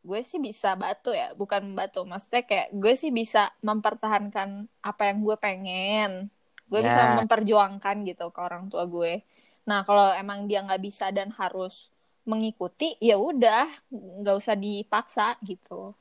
gue 0.00 0.20
sih 0.22 0.38
bisa 0.38 0.72
batu 0.72 1.12
ya. 1.12 1.32
Bukan 1.32 1.72
batu 1.72 2.02
maksudnya 2.02 2.42
kayak 2.42 2.72
gue 2.72 2.94
sih 2.94 3.08
bisa 3.10 3.52
mempertahankan 3.60 4.48
apa 4.80 5.02
yang 5.04 5.20
gue 5.20 5.36
pengen 5.36 6.32
gue 6.68 6.80
bisa 6.84 7.00
Ya. 7.02 7.16
memperjuangkan 7.18 7.96
gitu 8.04 8.28
ke 8.30 8.40
orang 8.40 8.68
tua 8.72 8.84
gue 8.86 9.24
nah 9.68 9.84
kalau 9.84 10.12
emang 10.16 10.48
dia 10.48 10.64
nggak 10.64 10.80
bisa 10.80 11.12
dan 11.12 11.28
harus 11.36 11.92
mengikuti 12.24 12.96
ya 13.00 13.16
udah 13.16 13.68
nggak 13.92 14.36
usah 14.36 14.56
dipaksa 14.56 15.36
gitu 15.44 15.92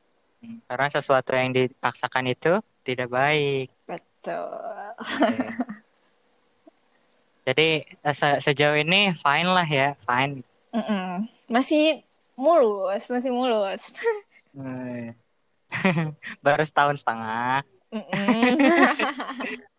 Karena 0.70 0.88
sesuatu 0.88 1.34
yang 1.34 1.50
dipaksakan 1.50 2.30
itu 2.30 2.62
tidak 2.86 3.10
baik. 3.10 3.68
betul. 3.84 4.54
Jadi 7.48 7.68
eh, 7.88 8.16
se- 8.16 8.40
sejauh 8.44 8.76
ini 8.78 9.16
fine 9.16 9.50
lah 9.50 9.64
ya, 9.68 9.96
fine. 10.04 10.44
Mm-mm. 10.76 11.26
masih 11.50 12.04
mulus 12.36 13.08
masih 13.08 13.32
mulus. 13.34 13.82
Baru 16.46 16.64
setahun 16.64 17.02
setengah. 17.02 17.64
Mm-mm. 17.92 18.60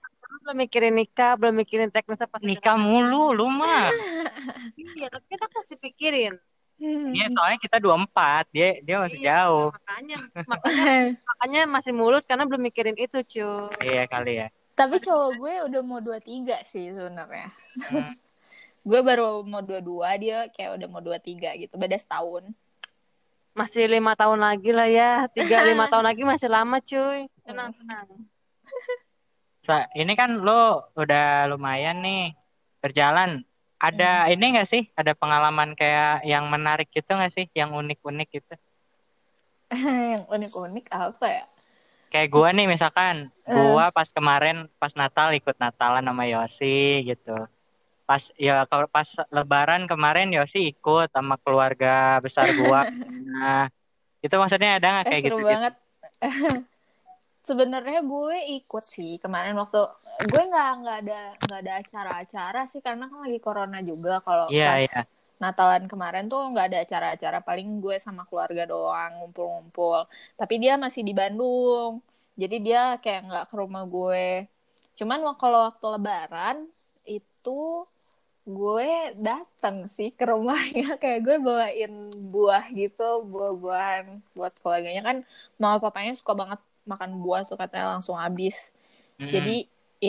Belum 0.49 0.65
mikirin 0.65 0.97
nikah, 0.97 1.37
belum 1.37 1.61
mikirin 1.61 1.93
teknis 1.93 2.25
apa 2.25 2.41
Nikah 2.41 2.81
mulu 2.81 3.37
lu 3.37 3.53
mah. 3.53 3.93
Iya, 4.97 5.13
tapi 5.13 5.29
kita 5.29 5.45
pasti 5.53 5.77
pikirin. 5.77 6.41
Iya, 6.81 7.29
soalnya 7.37 7.61
kita 7.61 7.77
24, 7.77 8.49
dia 8.49 8.81
dia 8.81 8.97
masih 8.97 9.21
Iya. 9.21 9.45
jauh. 9.45 9.69
Makanya, 9.77 10.17
makanya, 10.49 10.89
makanya 11.29 11.63
masih 11.69 11.93
mulus 11.93 12.25
karena 12.25 12.49
belum 12.49 12.65
mikirin 12.65 12.97
itu, 12.97 13.21
cuy. 13.21 13.69
Iya 13.85 14.09
kali 14.09 14.41
ya. 14.41 14.49
Tapi 14.73 14.97
cowok 15.05 15.31
gue 15.37 15.55
udah 15.69 15.81
mau 15.85 16.01
23 16.01 16.65
sih 16.65 16.97
sebenarnya. 16.97 17.53
Hmm. 17.93 18.09
Gue 18.89 19.05
baru 19.05 19.45
mau 19.45 19.61
22, 19.61 19.85
dia 20.17 20.49
kayak 20.49 20.81
udah 20.81 20.89
mau 20.89 21.05
23 21.05 21.61
gitu. 21.61 21.77
Beda 21.77 22.01
setahun. 22.01 22.57
Masih 23.53 23.85
lima 23.85 24.17
tahun 24.17 24.41
lagi 24.41 24.73
lah 24.73 24.89
ya. 24.89 25.29
Tiga, 25.29 25.61
lima 25.61 25.93
tahun 25.93 26.09
lagi 26.09 26.25
masih 26.25 26.49
lama, 26.49 26.81
cuy. 26.81 27.29
Tenang, 27.45 27.77
tenang. 27.77 28.09
Ini 29.73 30.13
kan 30.17 30.41
lo 30.41 30.89
udah 30.97 31.49
lumayan 31.53 32.01
nih 32.01 32.33
berjalan. 32.81 33.45
Ada 33.79 34.27
ini 34.33 34.59
nggak 34.59 34.67
sih? 34.69 34.83
Ada 34.97 35.15
pengalaman 35.15 35.77
kayak 35.79 36.27
yang 36.27 36.49
menarik 36.51 36.89
gitu 36.91 37.15
nggak 37.15 37.31
sih? 37.31 37.47
Yang 37.55 37.71
unik-unik 37.77 38.29
gitu? 38.33 38.55
Yang 40.17 40.25
unik-unik 40.27 40.87
apa 40.89 41.27
ya? 41.29 41.45
Kayak 42.09 42.29
gua 42.33 42.49
nih 42.57 42.65
misalkan, 42.65 43.29
Eh. 43.45 43.53
gua 43.53 43.93
pas 43.93 44.09
kemarin 44.09 44.65
pas 44.81 44.97
Natal 44.97 45.29
ikut 45.37 45.53
Natalan 45.61 46.01
sama 46.09 46.25
Yosi 46.25 47.05
gitu. 47.05 47.37
Pas 48.09 48.33
ya 48.41 48.65
kalau 48.65 48.89
pas 48.89 49.05
Lebaran 49.29 49.85
kemarin 49.85 50.33
Yosi 50.33 50.73
ikut 50.73 51.13
sama 51.13 51.37
keluarga 51.37 52.17
besar 52.25 52.49
gua. 52.57 52.89
Nah, 53.29 53.69
itu 54.25 54.35
maksudnya 54.41 54.81
ada 54.81 54.89
nggak 54.89 55.07
Eh, 55.07 55.11
kayak 55.13 55.23
seru 55.29 55.37
gitu? 55.39 55.47
banget. 55.47 55.75
Sebenarnya 57.49 58.01
gue 58.05 58.37
ikut 58.61 58.85
sih 58.85 59.17
kemarin 59.25 59.57
waktu 59.57 59.81
gue 60.29 60.43
nggak 60.53 60.71
nggak 60.85 60.99
ada 61.09 61.21
nggak 61.41 61.61
ada 61.65 61.73
acara-acara 61.81 62.61
sih 62.69 62.85
karena 62.85 63.09
kan 63.09 63.25
lagi 63.25 63.41
corona 63.41 63.79
juga. 63.81 64.21
Kalau 64.21 64.53
Iya, 64.53 64.69
pas 64.69 64.81
iya. 64.85 65.01
Natalan 65.39 65.85
kemarin 65.89 66.27
tuh 66.29 66.43
nggak 66.53 66.67
ada 66.69 66.79
acara-acara. 66.85 67.39
Paling 67.41 67.69
gue 67.81 67.97
sama 68.03 68.29
keluarga 68.29 68.69
doang 68.69 69.25
ngumpul-ngumpul. 69.25 70.05
Tapi 70.37 70.55
dia 70.61 70.75
masih 70.77 71.01
di 71.09 71.15
Bandung. 71.17 72.05
Jadi 72.37 72.57
dia 72.61 73.01
kayak 73.01 73.23
nggak 73.33 73.45
ke 73.51 73.55
rumah 73.57 73.85
gue. 73.89 74.45
Cuman 74.99 75.25
kalau 75.39 75.73
waktu 75.73 75.87
Lebaran 75.95 76.57
itu 77.09 77.87
gue 78.49 78.91
datang 79.21 79.87
sih 79.93 80.11
ke 80.11 80.25
rumahnya. 80.25 80.97
Kayak 81.03 81.21
gue 81.27 81.37
bawain 81.39 81.93
buah 82.33 82.65
gitu 82.73 83.23
buah-buahan 83.29 84.25
buat 84.33 84.53
keluarganya. 84.59 85.03
Kan 85.05 85.17
mama 85.61 85.77
papanya 85.79 86.17
suka 86.17 86.33
banget 86.33 86.61
makan 86.93 87.11
buah 87.25 87.43
tuh 87.49 87.57
katanya 87.61 87.87
langsung 87.99 88.17
habis 88.25 88.57
Mm-mm. 89.21 89.31
jadi 89.33 89.57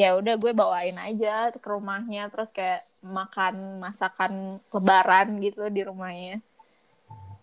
ya 0.01 0.09
udah 0.19 0.36
gue 0.41 0.51
bawain 0.62 0.98
aja 1.07 1.50
ke 1.53 1.67
rumahnya 1.74 2.29
terus 2.33 2.50
kayak 2.57 2.81
makan 3.01 3.55
masakan 3.83 4.33
lebaran 4.74 5.27
gitu 5.45 5.62
di 5.75 5.81
rumahnya 5.89 6.36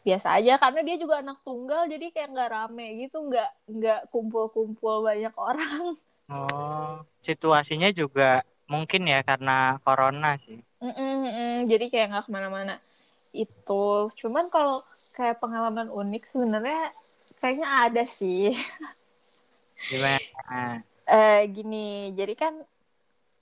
biasa 0.06 0.28
aja 0.38 0.54
karena 0.62 0.80
dia 0.86 0.96
juga 1.02 1.14
anak 1.22 1.38
tunggal 1.46 1.82
jadi 1.92 2.06
kayak 2.14 2.28
nggak 2.32 2.50
rame 2.54 2.86
gitu 3.02 3.16
nggak 3.28 3.50
nggak 3.76 4.00
kumpul-kumpul 4.14 4.94
banyak 5.08 5.34
orang 5.50 5.98
Oh, 6.34 6.90
situasinya 7.26 7.88
juga 8.00 8.22
mungkin 8.72 9.02
ya 9.12 9.18
karena 9.28 9.52
corona 9.84 10.28
sih. 10.44 10.58
Mm-mm-mm. 10.84 11.64
jadi 11.70 11.84
kayak 11.92 12.06
nggak 12.12 12.24
ke 12.28 12.30
mana-mana 12.36 12.74
itu 13.44 13.84
cuman 14.20 14.44
kalau 14.54 14.76
kayak 15.16 15.40
pengalaman 15.42 15.88
unik 16.00 16.22
sebenarnya 16.32 16.80
kayaknya 17.40 17.68
ada 17.84 18.04
sih 18.18 18.52
Gimana? 19.86 20.82
eh 21.06 21.46
gini 21.54 22.10
jadi 22.18 22.34
kan 22.34 22.54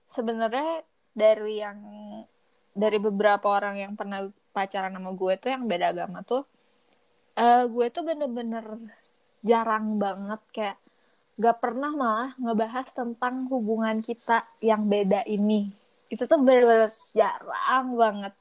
sebenarnya 0.04 0.84
dari 1.16 1.64
yang 1.64 1.80
dari 2.76 2.98
beberapa 3.00 3.48
orang 3.48 3.80
yang 3.80 3.92
pernah 3.96 4.28
pacaran 4.52 4.92
sama 4.92 5.16
gue 5.16 5.34
tuh 5.40 5.48
yang 5.48 5.64
beda 5.64 5.96
agama 5.96 6.20
tuh 6.20 6.44
eh 7.40 7.64
gue 7.64 7.86
tuh 7.88 8.04
bener-bener 8.04 8.62
jarang 9.40 9.96
banget 9.96 10.40
kayak 10.52 10.78
gak 11.40 11.58
pernah 11.58 11.90
malah 11.90 12.30
ngebahas 12.38 12.86
tentang 12.94 13.48
hubungan 13.48 14.04
kita 14.04 14.44
yang 14.60 14.86
beda 14.86 15.24
ini 15.24 15.72
itu 16.12 16.22
tuh 16.28 16.38
bener-bener 16.38 16.92
jarang 17.16 17.96
banget 17.96 18.34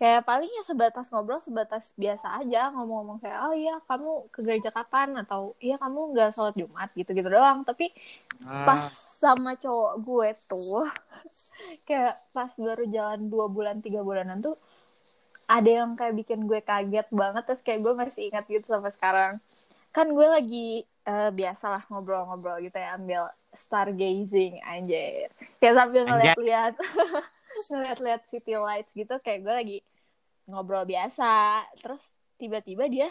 kayak 0.00 0.22
palingnya 0.28 0.62
sebatas 0.70 1.06
ngobrol 1.12 1.40
sebatas 1.44 1.84
biasa 2.02 2.26
aja 2.40 2.72
ngomong-ngomong 2.74 3.18
kayak 3.22 3.38
oh 3.46 3.54
iya 3.62 3.74
kamu 3.88 4.10
ke 4.34 4.40
gereja 4.46 4.70
kapan? 4.78 5.08
Atau 5.22 5.42
iya 5.66 5.76
kamu 5.82 6.00
nggak 6.16 6.30
sholat 6.36 6.54
jumat 6.60 6.88
gitu-gitu 6.98 7.28
doang. 7.36 7.58
Tapi 7.68 7.92
Ah, 8.46 8.66
pas 8.66 8.84
sama 9.22 9.52
cowok 9.62 9.92
gue 10.06 10.28
tuh 10.50 10.84
kayak 11.88 12.14
pas 12.36 12.50
baru 12.56 12.84
jalan 12.96 13.20
dua 13.32 13.46
bulan 13.56 13.76
tiga 13.84 14.00
bulanan 14.08 14.38
tuh 14.46 14.56
ada 15.50 15.70
yang 15.82 15.90
kayak 15.98 16.14
bikin 16.20 16.40
gue 16.50 16.60
kaget 16.62 17.08
banget. 17.12 17.42
Terus 17.48 17.62
kayak 17.66 17.80
gue 17.84 17.92
masih 18.00 18.22
ingat 18.30 18.44
gitu 18.48 18.66
sampai 18.70 18.92
sekarang 18.96 19.32
kan 19.90 20.06
gue 20.10 20.26
lagi 20.26 20.68
eh, 20.86 21.30
biasa 21.34 21.64
lah 21.66 21.82
ngobrol-ngobrol 21.90 22.62
gitu 22.62 22.78
ya 22.78 22.94
ambil 22.94 23.26
stargazing 23.50 24.62
anjir. 24.62 25.30
Kayak 25.58 25.74
sambil 25.82 26.02
ngeliat-liat 26.06 26.74
ngeliat-liat 27.70 28.22
city 28.30 28.54
lights 28.54 28.92
gitu 28.94 29.14
kayak 29.18 29.40
gue 29.42 29.54
lagi 29.54 29.78
ngobrol 30.46 30.86
biasa. 30.86 31.62
Terus 31.82 32.14
tiba-tiba 32.38 32.86
dia 32.86 33.10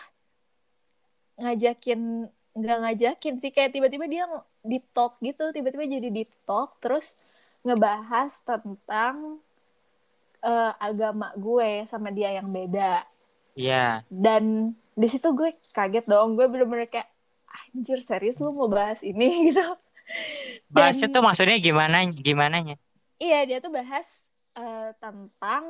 ngajakin 1.39 2.27
nggak 2.59 2.77
ngajakin 2.83 3.35
sih 3.39 3.51
kayak 3.55 3.71
tiba-tiba 3.71 4.09
dia 4.09 4.25
deep 4.65 4.91
talk 4.91 5.15
gitu 5.23 5.55
tiba-tiba 5.55 5.87
jadi 5.87 6.09
deep 6.11 6.31
talk 6.43 6.75
terus 6.83 7.15
ngebahas 7.63 8.33
tentang 8.43 9.39
eh, 10.43 10.73
agama 10.79 11.31
gue 11.35 11.83
sama 11.87 12.11
dia 12.11 12.35
yang 12.35 12.47
beda. 12.47 13.03
Iya. 13.59 14.07
dan 14.07 14.71
di 14.99 15.07
situ 15.07 15.31
gue 15.31 15.55
kaget 15.71 16.03
dong 16.03 16.35
gue 16.35 16.45
bener-bener 16.51 16.91
kayak 16.91 17.07
anjir 17.71 18.03
serius 18.03 18.43
lu 18.43 18.51
mau 18.51 18.67
bahas 18.67 18.99
ini 18.99 19.27
gitu 19.47 19.63
Bahasnya 20.69 21.07
Dan- 21.09 21.15
tuh 21.15 21.23
maksudnya 21.25 21.57
gimana 21.61 22.01
gimananya? 22.09 22.75
Iya, 23.19 23.45
dia 23.45 23.57
tuh 23.59 23.69
bahas 23.69 24.07
eh, 24.57 24.89
tentang 24.97 25.63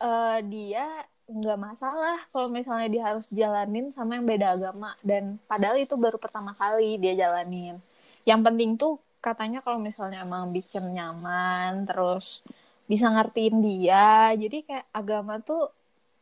eh, 0.00 0.38
dia 0.48 0.86
nggak 1.32 1.58
masalah 1.60 2.18
kalau 2.34 2.48
misalnya 2.50 2.88
dia 2.92 3.02
harus 3.08 3.26
jalanin 3.32 3.88
sama 3.94 4.18
yang 4.18 4.26
beda 4.26 4.58
agama 4.58 4.92
dan 5.00 5.38
padahal 5.48 5.78
itu 5.80 5.94
baru 5.96 6.18
pertama 6.18 6.52
kali 6.56 6.98
dia 7.00 7.14
jalanin. 7.16 7.78
Yang 8.28 8.40
penting 8.46 8.70
tuh 8.78 8.96
katanya 9.22 9.62
kalau 9.62 9.78
misalnya 9.78 10.22
emang 10.26 10.50
bikin 10.50 10.92
nyaman, 10.94 11.86
terus 11.86 12.42
bisa 12.90 13.06
ngertiin 13.08 13.62
dia, 13.62 14.34
jadi 14.34 14.58
kayak 14.66 14.86
agama 14.90 15.38
tuh 15.40 15.70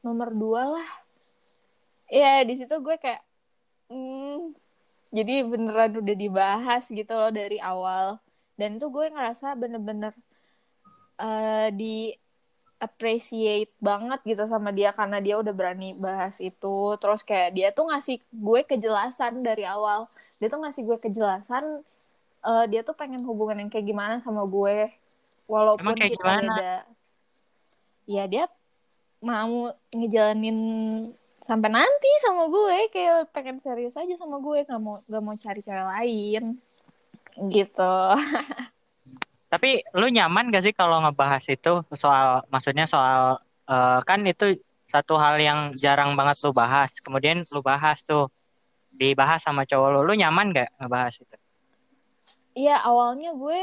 nomor 0.04 0.30
dua 0.32 0.62
lah. 0.80 0.88
Iya, 2.10 2.42
di 2.42 2.54
situ 2.58 2.74
gue 2.82 2.96
kayak, 2.98 3.22
hmm, 3.86 4.50
jadi 5.14 5.46
beneran 5.46 5.94
udah 6.02 6.16
dibahas 6.18 6.90
gitu 6.90 7.12
loh 7.14 7.30
dari 7.30 7.62
awal. 7.62 8.18
Dan 8.58 8.76
itu 8.82 8.90
gue 8.90 9.06
ngerasa 9.14 9.54
bener-bener 9.54 10.12
eh, 11.22 11.68
di 11.70 12.10
appreciate 12.80 13.70
banget 13.76 14.24
gitu 14.24 14.48
sama 14.48 14.72
dia 14.72 14.90
karena 14.96 15.20
dia 15.20 15.38
udah 15.38 15.54
berani 15.54 15.94
bahas 15.94 16.42
itu. 16.42 16.98
Terus 16.98 17.22
kayak 17.22 17.50
dia 17.54 17.68
tuh 17.70 17.86
ngasih 17.94 18.18
gue 18.30 18.60
kejelasan 18.66 19.46
dari 19.46 19.62
awal. 19.62 20.10
Dia 20.42 20.48
tuh 20.50 20.60
ngasih 20.66 20.82
gue 20.82 20.98
kejelasan 20.98 21.64
eh, 22.42 22.64
dia 22.72 22.80
tuh 22.82 22.96
pengen 22.98 23.22
hubungan 23.22 23.62
yang 23.62 23.70
kayak 23.70 23.86
gimana 23.86 24.18
sama 24.18 24.42
gue. 24.50 24.90
Walaupun 25.46 25.94
Emang 25.94 25.98
kayak 25.98 26.12
kita 26.14 26.22
gimana? 26.22 26.52
beda. 26.54 26.74
Ya 28.10 28.24
dia 28.26 28.44
mau 29.20 29.70
ngejalanin 29.92 30.58
sampai 31.40 31.72
nanti 31.72 32.10
sama 32.20 32.52
gue 32.52 32.92
kayak 32.92 33.32
pengen 33.32 33.58
serius 33.58 33.96
aja 33.96 34.14
sama 34.20 34.38
gue 34.44 34.64
nggak 34.64 34.80
mau 34.80 35.00
nggak 35.08 35.22
mau 35.24 35.34
cari 35.36 35.60
cewek 35.64 35.86
lain 35.88 36.44
gitu 37.48 37.96
Tapi 39.50 39.82
lu 39.98 40.06
nyaman 40.06 40.54
gak 40.54 40.62
sih 40.62 40.70
kalau 40.70 41.02
ngebahas 41.02 41.42
itu 41.50 41.82
soal 41.98 42.46
maksudnya 42.54 42.86
soal 42.86 43.42
eh, 43.66 43.98
kan 44.06 44.22
itu 44.22 44.62
satu 44.86 45.18
hal 45.18 45.42
yang 45.42 45.74
jarang 45.74 46.14
banget 46.14 46.38
lu 46.46 46.54
bahas. 46.54 46.94
Kemudian 47.02 47.42
lu 47.50 47.58
bahas 47.58 48.06
tuh 48.06 48.30
dibahas 48.94 49.42
sama 49.42 49.66
cowok 49.66 49.88
lu. 49.90 50.00
Lu 50.06 50.14
nyaman 50.14 50.54
gak 50.54 50.70
ngebahas 50.78 51.14
itu? 51.18 51.36
Iya 52.54 52.78
awalnya 52.78 53.34
gue 53.34 53.60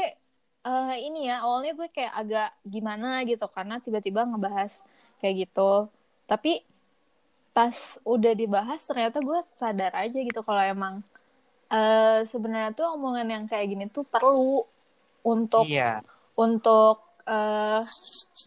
eh, 0.68 0.96
ini 1.00 1.32
ya 1.32 1.40
awalnya 1.40 1.72
gue 1.72 1.88
kayak 1.88 2.12
agak 2.12 2.50
gimana 2.68 3.24
gitu 3.24 3.48
karena 3.48 3.80
tiba-tiba 3.80 4.28
ngebahas 4.28 4.84
kayak 5.24 5.48
gitu 5.48 5.88
tapi 6.28 6.62
pas 7.52 7.74
udah 8.06 8.32
dibahas 8.32 8.80
ternyata 8.86 9.18
gue 9.18 9.38
sadar 9.58 9.92
aja 9.98 10.18
gitu 10.18 10.40
kalau 10.46 10.62
emang 10.62 10.94
eh, 11.68 12.22
sebenarnya 12.24 12.72
tuh 12.72 12.86
omongan 12.96 13.28
yang 13.28 13.44
kayak 13.50 13.66
gini 13.68 13.84
tuh 13.90 14.06
perlu 14.06 14.62
untuk 15.26 15.66
Iya. 15.66 16.00
untuk 16.38 17.02
eh, 17.28 17.82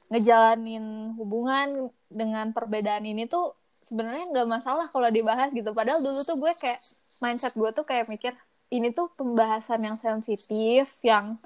ngejalanin 0.10 1.14
hubungan 1.20 1.92
dengan 2.10 2.50
perbedaan 2.56 3.06
ini 3.06 3.28
tuh 3.30 3.54
sebenarnya 3.82 4.30
nggak 4.32 4.50
masalah 4.50 4.88
kalau 4.94 5.10
dibahas 5.10 5.50
gitu. 5.54 5.74
Padahal 5.74 6.00
dulu 6.02 6.22
tuh 6.26 6.38
gue 6.40 6.54
kayak 6.58 6.80
mindset 7.22 7.54
gue 7.54 7.70
tuh 7.74 7.86
kayak 7.86 8.10
mikir 8.10 8.34
ini 8.72 8.90
tuh 8.96 9.12
pembahasan 9.14 9.84
yang 9.84 9.98
sensitif, 10.00 10.88
yang 11.04 11.38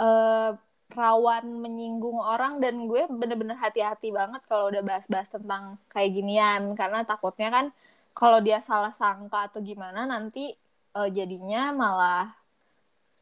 eh, 0.00 0.50
rawan 0.90 1.46
menyinggung 1.62 2.18
orang 2.18 2.58
dan 2.58 2.86
gue 2.90 3.06
bener-bener 3.06 3.56
hati-hati 3.56 4.10
banget 4.10 4.42
kalau 4.50 4.68
udah 4.68 4.82
bahas-bahas 4.82 5.30
tentang 5.30 5.78
kayak 5.92 6.10
ginian 6.18 6.74
karena 6.74 7.06
takutnya 7.06 7.48
kan 7.48 7.66
kalau 8.14 8.42
dia 8.42 8.58
salah 8.60 8.90
sangka 8.90 9.48
atau 9.48 9.62
gimana 9.62 10.04
nanti 10.04 10.52
eh, 10.96 11.08
jadinya 11.14 11.70
malah 11.70 12.34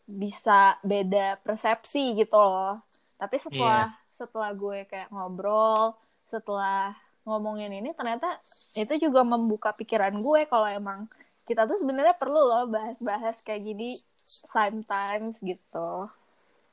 bisa 0.08 0.80
beda 0.80 1.36
persepsi 1.44 2.16
gitu 2.16 2.40
loh. 2.40 2.80
Tapi 3.20 3.36
setelah 3.36 3.92
setelah 4.08 4.50
gue 4.56 4.88
kayak 4.88 5.12
ngobrol, 5.12 5.94
setelah 6.24 6.96
ngomongin 7.28 7.68
ini 7.76 7.92
ternyata 7.92 8.40
itu 8.72 8.96
juga 8.96 9.20
membuka 9.20 9.76
pikiran 9.76 10.16
gue 10.16 10.48
kalau 10.48 10.64
emang 10.64 11.04
kita 11.44 11.68
tuh 11.68 11.76
sebenarnya 11.76 12.16
perlu 12.16 12.40
loh 12.40 12.64
bahas-bahas 12.72 13.44
kayak 13.44 13.68
gini 13.68 14.00
sometimes 14.24 15.36
gitu. 15.44 16.08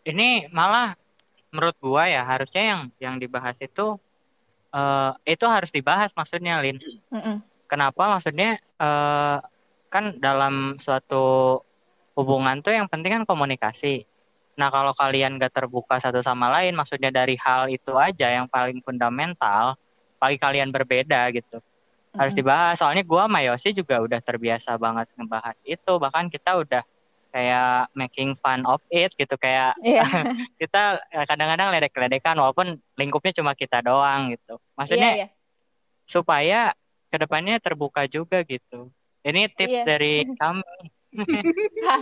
Ini 0.06 0.54
malah 0.54 0.94
menurut 1.50 1.76
gua 1.82 2.06
ya 2.06 2.22
harusnya 2.22 2.63
yang 2.63 2.82
yang 3.02 3.15
dibahas 3.18 3.58
itu 3.58 3.98
eh 4.76 5.12
itu 5.26 5.46
harus 5.50 5.74
dibahas 5.74 6.13
maksudnya 6.13 6.62
Lin. 6.62 6.78
Mm-mm. 7.10 7.41
Kenapa 7.65 8.13
maksudnya 8.13 8.62
eh 8.62 9.38
kan 9.89 10.20
dalam 10.20 10.76
suatu 10.78 11.60
hubungan 12.15 12.60
tuh 12.60 12.76
yang 12.76 12.88
penting 12.88 13.12
kan 13.22 13.24
komunikasi. 13.28 14.04
Nah, 14.56 14.72
kalau 14.72 14.96
kalian 14.96 15.36
gak 15.36 15.52
terbuka 15.52 16.00
satu 16.00 16.24
sama 16.24 16.48
lain, 16.48 16.80
maksudnya 16.80 17.12
dari 17.12 17.36
hal 17.36 17.68
itu 17.68 17.91
aja 18.00 18.32
yang 18.32 18.48
paling 18.48 18.80
fundamental, 18.80 19.76
bagi 20.15 20.39
kalian 20.39 20.72
berbeda 20.72 21.28
gitu. 21.36 21.60
Harus 22.15 22.32
dibahas. 22.32 22.80
Soalnya 22.80 23.04
gua 23.04 23.28
sama 23.28 23.44
Yosi 23.44 23.76
juga 23.76 24.00
udah 24.00 24.24
terbiasa 24.24 24.80
banget 24.80 25.12
ngebahas 25.20 25.60
itu. 25.68 25.91
Bahkan 26.00 26.32
kita 26.32 26.56
udah 26.56 26.84
kayak 27.36 27.91
making 27.91 28.39
fun 28.39 28.63
of 28.63 28.80
it 28.88 29.12
gitu. 29.13 29.36
Kayak 29.36 29.76
Iya. 29.84 30.08
kita 30.62 31.04
eh, 31.12 31.26
kadang-kadang 31.28 31.67
ledek-ledekan 31.69 32.39
walaupun 32.39 32.67
lingkupnya 32.95 33.36
cuma 33.36 33.52
kita 33.52 33.84
doang 33.84 34.32
gitu. 34.32 34.56
Maksudnya 34.74 35.12
Iya, 35.12 35.19
iya. 35.19 35.30
supaya 36.08 36.71
ke 37.12 37.17
depannya 37.19 37.60
terbuka 37.60 38.08
juga 38.08 38.39
gitu. 38.41 38.88
Ini 39.21 39.52
tips 39.52 39.76
Iya. 39.76 39.84
dari 39.84 40.13
kami. 40.39 40.63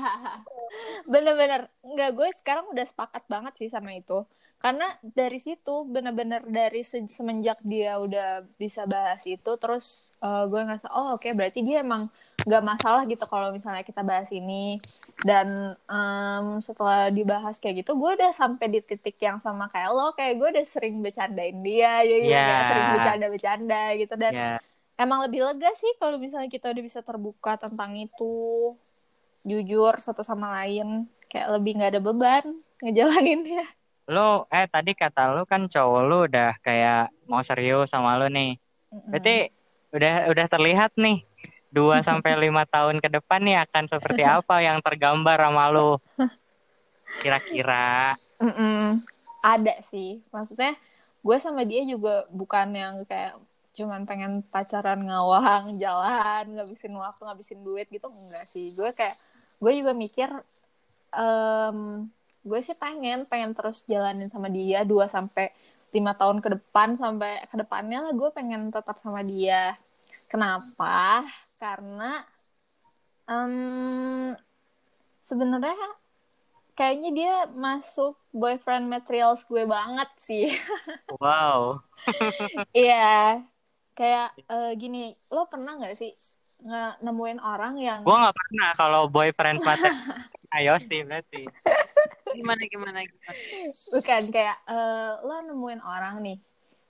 Bener-bener 1.05 1.69
nggak 1.81 2.11
gue 2.13 2.29
sekarang 2.37 2.69
udah 2.69 2.85
sepakat 2.85 3.23
banget 3.25 3.53
sih 3.57 3.69
sama 3.69 3.93
itu 3.93 4.25
karena 4.57 4.85
dari 5.03 5.37
situ 5.37 5.83
bener-bener 5.83 6.39
dari 6.47 6.81
se- 6.81 7.11
semenjak 7.11 7.59
dia 7.61 7.99
udah 7.99 8.47
bisa 8.55 8.87
bahas 8.87 9.19
itu 9.27 9.51
terus 9.59 10.09
eh, 10.17 10.43
gue 10.47 10.61
ngerasa 10.63 10.87
oh 10.89 11.13
oke 11.13 11.27
berarti 11.35 11.59
dia 11.61 11.83
emang 11.83 12.07
nggak 12.43 12.63
masalah 12.63 13.07
gitu 13.07 13.23
kalau 13.23 13.49
misalnya 13.49 13.81
kita 13.81 14.01
bahas 14.01 14.27
ini. 14.29 14.77
Dan 15.19 15.73
em, 15.87 16.45
setelah 16.59 17.07
dibahas 17.07 17.57
kayak 17.57 17.83
gitu 17.83 17.95
gue 17.95 18.11
udah 18.19 18.31
sampai 18.31 18.67
di 18.67 18.79
titik 18.79 19.15
yang 19.17 19.39
sama 19.39 19.67
kayak 19.67 19.89
lo 19.89 20.11
kayak 20.11 20.33
gue 20.35 20.47
udah 20.59 20.65
sering 20.65 20.99
bercandain 20.99 21.57
dia 21.59 22.03
jadi 22.03 22.25
Iya. 22.25 22.43
kayak 22.43 22.63
sering 22.67 22.87
bercanda-bercanda 22.93 23.81
gitu. 23.95 24.13
Dan 24.19 24.31
Ya, 24.33 24.51
emang 24.95 25.23
lebih 25.23 25.41
lega 25.41 25.71
sih 25.73 25.89
kalau 25.97 26.19
misalnya 26.19 26.47
kita 26.47 26.69
udah 26.69 26.83
bisa 26.83 26.99
terbuka 26.99 27.55
tentang 27.55 27.95
itu 27.95 28.33
jujur 29.43 29.99
satu 29.99 30.23
sama 30.23 30.63
lain 30.63 31.07
kayak 31.27 31.47
lebih 31.59 31.79
nggak 31.79 31.91
ada 31.97 32.01
beban 32.01 32.43
ngejalaninnya. 32.79 33.65
Lu 34.05 34.43
eh 34.51 34.67
tadi 34.67 34.91
kata 34.91 35.31
lu 35.31 35.47
kan 35.47 35.67
cowok 35.67 36.01
lu 36.03 36.17
udah 36.27 36.59
kayak 36.59 37.07
mau 37.25 37.39
serius 37.39 37.87
sama 37.87 38.19
lu 38.19 38.27
nih. 38.27 38.59
Berarti 38.91 39.49
udah 39.93 40.27
udah 40.29 40.45
terlihat 40.47 40.91
nih 40.95 41.23
2 41.73 42.05
sampai 42.05 42.37
5 42.37 42.69
tahun 42.69 43.01
ke 43.01 43.09
depan 43.09 43.41
nih 43.41 43.57
akan 43.65 43.83
seperti 43.89 44.21
apa 44.21 44.61
yang 44.61 44.77
tergambar 44.85 45.41
sama 45.41 45.73
lu. 45.73 45.97
Kira-kira. 47.21 48.13
Mm-mm. 48.37 49.01
ada 49.43 49.75
sih 49.83 50.23
maksudnya 50.31 50.71
gue 51.19 51.37
sama 51.39 51.67
dia 51.67 51.83
juga 51.83 52.23
bukan 52.31 52.67
yang 52.71 52.95
kayak 53.03 53.35
cuman 53.75 54.07
pengen 54.07 54.39
pacaran 54.47 55.03
ngawang 55.03 55.75
jalan 55.83 56.45
ngabisin 56.55 56.95
waktu 56.95 57.21
ngabisin 57.27 57.59
duit 57.59 57.91
gitu 57.91 58.07
enggak 58.07 58.47
sih 58.47 58.71
gue 58.71 58.95
kayak 58.95 59.19
gue 59.59 59.71
juga 59.83 59.91
mikir 59.91 60.29
em, 61.11 62.07
gue 62.43 62.59
sih 62.63 62.75
pengen 62.75 63.27
pengen 63.27 63.51
terus 63.51 63.83
jalanin 63.83 64.31
sama 64.31 64.47
dia 64.47 64.87
2 64.87 65.07
sampai 65.11 65.51
lima 65.91 66.15
tahun 66.15 66.39
ke 66.39 66.49
depan 66.59 66.95
sampai 66.95 67.43
ke 67.47 67.55
depannya 67.59 67.99
lah 68.03 68.13
gue 68.15 68.29
pengen 68.31 68.71
tetap 68.71 68.99
sama 69.03 69.23
dia 69.23 69.75
kenapa 70.31 71.23
karena 71.63 72.27
em, 73.23 74.35
sebenarnya 75.23 75.79
kayaknya 76.75 77.09
dia 77.15 77.35
masuk 77.55 78.19
boyfriend 78.35 78.91
materials 78.91 79.47
gue 79.47 79.63
banget 79.63 80.09
sih 80.19 80.51
Wow. 81.23 81.79
Iya, 82.75 83.39
kayak 83.95 84.35
eh, 84.49 84.71
gini, 84.75 85.13
lo 85.31 85.47
pernah 85.47 85.79
nggak 85.79 85.95
sih 85.95 86.11
nge- 86.63 86.99
nemuin 86.99 87.39
orang 87.39 87.79
yang 87.79 88.01
Gua 88.03 88.27
nggak 88.27 88.35
pernah 88.35 88.69
kalau 88.75 89.01
boyfriend 89.07 89.63
mata 89.63 89.87
Ayo 90.57 90.75
sih 90.83 91.05
berarti. 91.05 91.47
Gimana 92.33 92.65
gimana 92.67 92.99
gimana. 93.07 93.31
bukan 93.93 94.23
kayak 94.33 94.57
eh, 94.67 95.11
lo 95.23 95.35
nemuin 95.47 95.81
orang 95.85 96.15
nih 96.25 96.37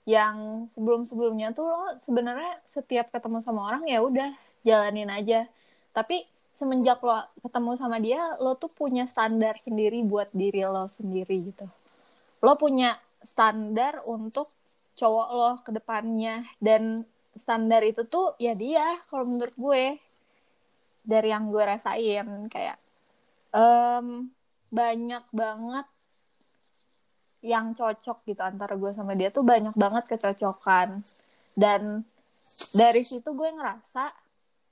yang 0.04 0.66
sebelum-sebelumnya 0.68 1.56
tuh 1.56 1.64
lo 1.68 1.96
sebenarnya 2.00 2.60
setiap 2.68 3.08
ketemu 3.08 3.38
sama 3.40 3.70
orang 3.72 3.84
ya 3.88 4.04
udah 4.04 4.30
jalanin 4.64 5.12
aja. 5.12 5.46
Tapi 5.94 6.24
semenjak 6.56 6.98
lo 7.04 7.14
ketemu 7.44 7.70
sama 7.78 8.00
dia, 8.02 8.18
lo 8.40 8.56
tuh 8.58 8.72
punya 8.72 9.06
standar 9.06 9.60
sendiri 9.62 10.02
buat 10.02 10.32
diri 10.34 10.64
lo 10.66 10.90
sendiri 10.90 11.54
gitu. 11.54 11.66
Lo 12.42 12.58
punya 12.58 12.98
standar 13.22 14.02
untuk 14.08 14.50
cowok 14.94 15.28
lo 15.34 15.50
ke 15.62 15.70
depannya 15.74 16.46
dan 16.62 17.02
standar 17.34 17.82
itu 17.82 18.06
tuh 18.06 18.38
ya 18.38 18.54
dia 18.54 18.86
kalau 19.10 19.26
menurut 19.26 19.54
gue 19.58 19.98
dari 21.02 21.28
yang 21.34 21.50
gue 21.50 21.62
rasain 21.66 22.46
kayak 22.46 22.78
em, 23.50 24.30
banyak 24.70 25.24
banget 25.34 25.86
yang 27.44 27.76
cocok 27.76 28.24
gitu 28.24 28.40
antara 28.40 28.78
gue 28.78 28.94
sama 28.96 29.12
dia 29.18 29.28
tuh 29.28 29.44
banyak 29.44 29.74
banget 29.76 30.08
kecocokan 30.14 31.02
dan 31.58 32.06
dari 32.72 33.02
situ 33.04 33.34
gue 33.34 33.50
ngerasa 33.50 34.23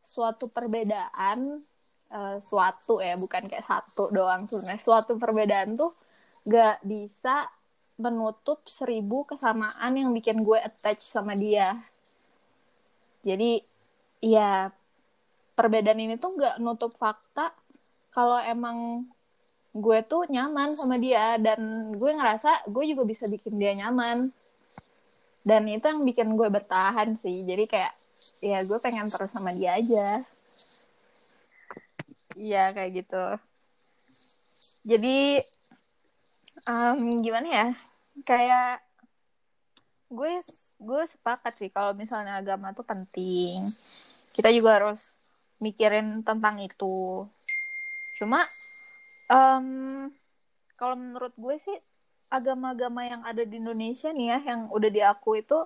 suatu 0.03 0.51
perbedaan 0.51 1.63
eh, 2.11 2.37
suatu 2.43 2.99
ya 2.99 3.15
bukan 3.17 3.47
kayak 3.47 3.65
satu 3.65 4.11
doang 4.11 4.51
sebenarnya. 4.51 4.83
Suatu 4.83 5.17
perbedaan 5.17 5.79
tuh 5.79 5.95
gak 6.43 6.83
bisa 6.83 7.47
menutup 7.97 8.67
seribu 8.67 9.23
kesamaan 9.23 9.95
yang 9.95 10.11
bikin 10.11 10.43
gue 10.43 10.59
attach 10.59 11.01
sama 11.07 11.39
dia. 11.39 11.79
Jadi 13.23 13.63
ya 14.19 14.75
perbedaan 15.55 16.03
ini 16.03 16.19
tuh 16.19 16.35
gak 16.35 16.59
nutup 16.59 16.93
fakta 16.99 17.55
kalau 18.11 18.43
emang 18.43 19.07
gue 19.73 19.99
tuh 20.05 20.27
nyaman 20.27 20.75
sama 20.75 20.99
dia. 20.99 21.39
Dan 21.39 21.95
gue 21.95 22.11
ngerasa 22.11 22.67
gue 22.67 22.85
juga 22.91 23.07
bisa 23.07 23.31
bikin 23.31 23.55
dia 23.57 23.73
nyaman. 23.79 24.35
Dan 25.47 25.67
itu 25.71 25.87
yang 25.87 26.03
bikin 26.03 26.35
gue 26.35 26.49
bertahan 26.51 27.15
sih. 27.19 27.47
Jadi 27.47 27.71
kayak 27.71 28.02
ya 28.43 28.63
gue 28.63 28.79
pengen 28.79 29.11
terus 29.11 29.31
sama 29.31 29.51
dia 29.55 29.79
aja. 29.79 30.23
Iya 32.39 32.73
kayak 32.73 32.93
gitu. 33.03 33.25
Jadi 34.83 35.43
em, 36.67 37.01
gimana 37.23 37.49
ya? 37.49 37.69
Kayak 38.27 38.83
gue 40.13 40.45
gue 40.83 41.03
sepakat 41.09 41.53
sih 41.57 41.71
kalau 41.73 41.97
misalnya 41.97 42.39
agama 42.39 42.75
tuh 42.75 42.85
penting. 42.85 43.63
Kita 44.33 44.49
juga 44.51 44.81
harus 44.81 45.15
mikirin 45.63 46.25
tentang 46.27 46.59
itu. 46.61 47.27
Cuma 48.19 48.45
em, 49.31 50.11
kalau 50.75 50.99
menurut 50.99 51.35
gue 51.39 51.57
sih 51.63 51.79
agama-agama 52.33 53.05
yang 53.05 53.23
ada 53.29 53.45
di 53.45 53.61
Indonesia 53.61 54.09
nih 54.09 54.27
ya 54.33 54.39
yang 54.57 54.61
udah 54.73 54.89
diakui 54.89 55.45
itu 55.45 55.59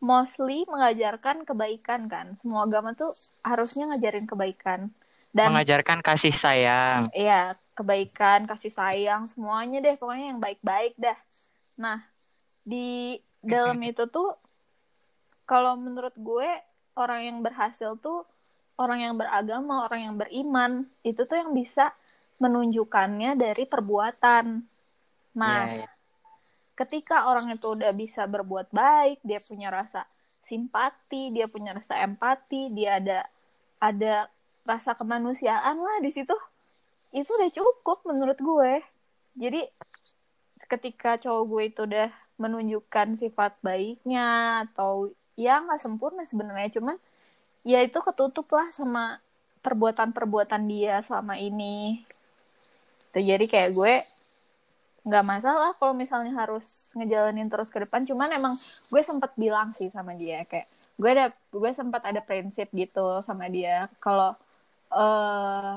mostly 0.00 0.64
mengajarkan 0.64 1.44
kebaikan 1.44 2.08
kan 2.08 2.32
semua 2.40 2.64
agama 2.64 2.96
tuh 2.96 3.12
harusnya 3.44 3.92
ngajarin 3.92 4.24
kebaikan 4.24 4.88
dan 5.30 5.54
Mengajarkan 5.54 6.02
kasih 6.02 6.34
sayang. 6.34 7.06
Iya, 7.14 7.54
kebaikan, 7.78 8.50
kasih 8.50 8.72
sayang, 8.74 9.30
semuanya 9.30 9.78
deh, 9.78 9.94
pokoknya 9.94 10.34
yang 10.34 10.40
baik-baik 10.42 10.94
dah. 10.98 11.18
Nah, 11.78 12.02
di 12.66 13.18
dalam 13.38 13.78
itu 13.90 14.10
tuh, 14.10 14.34
kalau 15.46 15.78
menurut 15.78 16.14
gue, 16.18 16.50
orang 16.98 17.20
yang 17.30 17.38
berhasil 17.46 17.94
tuh, 18.02 18.26
orang 18.74 19.06
yang 19.06 19.14
beragama, 19.14 19.86
orang 19.86 20.00
yang 20.10 20.14
beriman, 20.18 20.82
itu 21.06 21.22
tuh 21.22 21.38
yang 21.38 21.54
bisa 21.54 21.94
menunjukkannya 22.42 23.38
dari 23.38 23.64
perbuatan. 23.70 24.66
Nah, 25.38 25.58
Iya, 25.70 25.86
iya. 25.86 25.88
Ketika 26.80 27.28
orang 27.28 27.52
itu 27.52 27.76
udah 27.76 27.92
bisa 27.92 28.24
berbuat 28.24 28.72
baik, 28.72 29.20
dia 29.20 29.36
punya 29.44 29.68
rasa 29.68 30.08
simpati, 30.40 31.28
dia 31.28 31.44
punya 31.44 31.76
rasa 31.76 32.00
empati, 32.00 32.72
dia 32.72 32.96
ada 32.96 33.28
ada 33.76 34.14
rasa 34.64 34.96
kemanusiaan 34.96 35.76
lah 35.76 35.98
di 36.00 36.08
situ. 36.08 36.32
Itu 37.12 37.28
udah 37.36 37.50
cukup 37.52 38.08
menurut 38.08 38.38
gue. 38.40 38.72
Jadi 39.36 39.60
ketika 40.70 41.20
cowok 41.20 41.44
gue 41.44 41.62
itu 41.68 41.80
udah 41.84 42.08
menunjukkan 42.40 43.20
sifat 43.20 43.60
baiknya 43.60 44.64
atau 44.64 45.12
ya 45.36 45.60
nggak 45.60 45.80
sempurna 45.82 46.24
sebenarnya 46.24 46.80
cuman 46.80 46.96
ya 47.66 47.84
itu 47.84 48.00
ketutup 48.00 48.48
lah 48.56 48.68
sama 48.72 49.20
perbuatan-perbuatan 49.60 50.62
dia 50.64 51.04
selama 51.04 51.36
ini. 51.36 52.08
Tuh, 53.12 53.20
jadi 53.20 53.44
kayak 53.44 53.70
gue 53.76 53.94
nggak 55.10 55.26
masalah 55.26 55.74
kalau 55.74 55.90
misalnya 55.90 56.30
harus 56.38 56.94
ngejalanin 56.94 57.50
terus 57.50 57.68
ke 57.68 57.82
depan. 57.82 58.06
Cuman 58.06 58.30
emang 58.30 58.54
gue 58.88 59.02
sempat 59.02 59.34
bilang 59.34 59.74
sih 59.74 59.90
sama 59.90 60.14
dia 60.14 60.46
kayak 60.46 60.70
gue 60.94 61.10
ada 61.10 61.26
gue 61.50 61.70
sempat 61.74 62.06
ada 62.06 62.22
prinsip 62.22 62.70
gitu 62.70 63.18
sama 63.26 63.50
dia. 63.50 63.90
Kalau 63.98 64.38
eh 64.94 65.74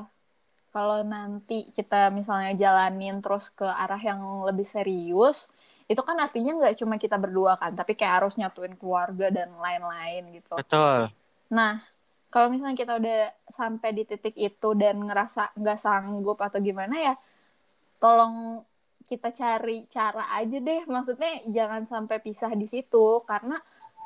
kalau 0.74 1.06
nanti 1.06 1.70
kita 1.78 2.10
misalnya 2.10 2.58
jalanin 2.58 3.22
terus 3.22 3.50
ke 3.54 3.66
arah 3.66 4.02
yang 4.02 4.46
lebih 4.46 4.66
serius 4.66 5.50
itu 5.86 6.02
kan 6.02 6.18
artinya 6.18 6.58
nggak 6.58 6.82
cuma 6.82 6.98
kita 6.98 7.20
berdua 7.22 7.60
kan 7.62 7.78
tapi 7.78 7.94
kayak 7.94 8.24
harus 8.24 8.34
nyatuin 8.40 8.74
keluarga 8.74 9.30
dan 9.30 9.54
lain-lain 9.54 10.42
gitu. 10.42 10.58
Betul. 10.58 11.14
Nah, 11.54 11.86
kalau 12.34 12.50
misalnya 12.50 12.74
kita 12.74 12.98
udah 12.98 13.20
sampai 13.46 13.90
di 13.94 14.04
titik 14.10 14.34
itu 14.34 14.70
dan 14.74 14.98
ngerasa 15.06 15.54
nggak 15.54 15.78
sanggup 15.78 16.42
atau 16.42 16.58
gimana 16.58 16.96
ya, 16.98 17.14
tolong 18.02 18.66
kita 19.10 19.30
cari 19.36 19.86
cara 19.92 20.24
aja 20.40 20.58
deh. 20.58 20.82
Maksudnya 20.88 21.32
jangan 21.48 21.84
sampai 21.92 22.18
pisah 22.26 22.52
di 22.56 22.68
situ 22.72 23.22
karena 23.30 23.56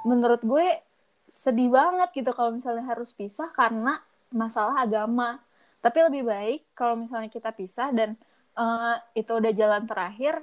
menurut 0.10 0.42
gue 0.44 0.68
sedih 1.28 1.70
banget 1.72 2.10
gitu 2.16 2.32
kalau 2.32 2.52
misalnya 2.58 2.86
harus 2.88 3.12
pisah 3.14 3.50
karena 3.54 4.00
masalah 4.32 4.76
agama. 4.86 5.40
Tapi 5.84 5.98
lebih 6.08 6.24
baik 6.28 6.60
kalau 6.74 6.96
misalnya 7.06 7.30
kita 7.32 7.52
pisah 7.54 7.90
dan 7.94 8.10
eh, 8.58 8.96
itu 9.16 9.32
udah 9.32 9.54
jalan 9.54 9.84
terakhir, 9.86 10.42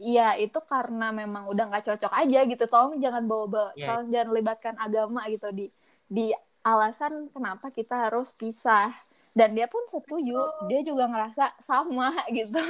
ya 0.00 0.34
itu 0.40 0.58
karena 0.64 1.12
memang 1.12 1.46
udah 1.52 1.64
nggak 1.68 1.84
cocok 1.88 2.12
aja 2.22 2.38
gitu. 2.48 2.64
Tolong 2.66 2.98
jangan 3.04 3.22
bawa-bawa, 3.30 3.70
Iya. 3.76 3.86
tolong 3.88 4.08
jangan 4.14 4.30
libatkan 4.32 4.74
agama 4.80 5.20
gitu 5.30 5.48
di 5.52 5.66
di 6.08 6.32
alasan 6.64 7.28
kenapa 7.34 7.68
kita 7.70 8.08
harus 8.08 8.32
pisah. 8.34 8.90
Dan 9.32 9.56
dia 9.56 9.64
pun 9.64 9.80
setuju, 9.88 10.36
dia 10.68 10.80
juga 10.84 11.08
ngerasa 11.08 11.56
sama 11.64 12.12
gitu. 12.36 12.60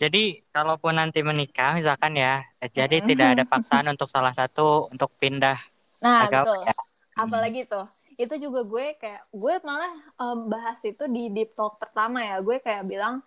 Jadi 0.00 0.18
kalaupun 0.54 0.96
nanti 0.96 1.20
menikah 1.20 1.76
misalkan 1.76 2.16
ya, 2.16 2.40
jadi 2.72 2.96
tidak 3.04 3.28
ada 3.36 3.44
paksaan 3.52 3.86
untuk 3.92 4.08
salah 4.08 4.32
satu 4.32 4.88
untuk 4.92 5.10
pindah 5.20 5.56
Nah, 6.00 6.24
agama 6.24 6.48
betul. 6.48 6.60
ya. 6.64 6.74
Apalagi 7.20 7.60
tuh, 7.68 7.84
itu 8.16 8.34
juga 8.40 8.60
gue 8.64 8.86
kayak 8.96 9.22
gue 9.32 9.54
malah 9.68 9.92
em, 10.16 10.38
bahas 10.48 10.80
itu 10.84 11.04
di 11.10 11.28
deep 11.34 11.52
talk 11.58 11.76
pertama 11.82 12.24
ya. 12.24 12.40
Gue 12.40 12.56
kayak 12.64 12.84
bilang, 12.88 13.20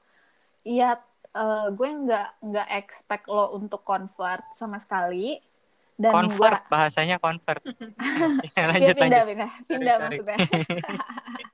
iya 0.65 0.97
eh, 1.35 1.67
gue 1.77 1.89
nggak 2.03 2.27
nggak 2.47 2.67
expect 2.79 3.25
lo 3.29 3.53
untuk 3.59 3.81
convert 3.85 4.43
sama 4.55 4.77
sekali. 4.81 5.39
dan 6.03 6.13
convert 6.15 6.59
gua 6.59 6.73
bahasanya 6.73 7.17
convert 7.21 7.61
ya, 8.57 8.65
ya 8.65 8.65
lanjut 8.71 8.95
pindah 8.97 9.21
lanjut 9.23 9.29
pindah 9.29 9.51
pindah 9.69 9.95
sorry. 10.01 10.17
maksudnya 10.17 10.37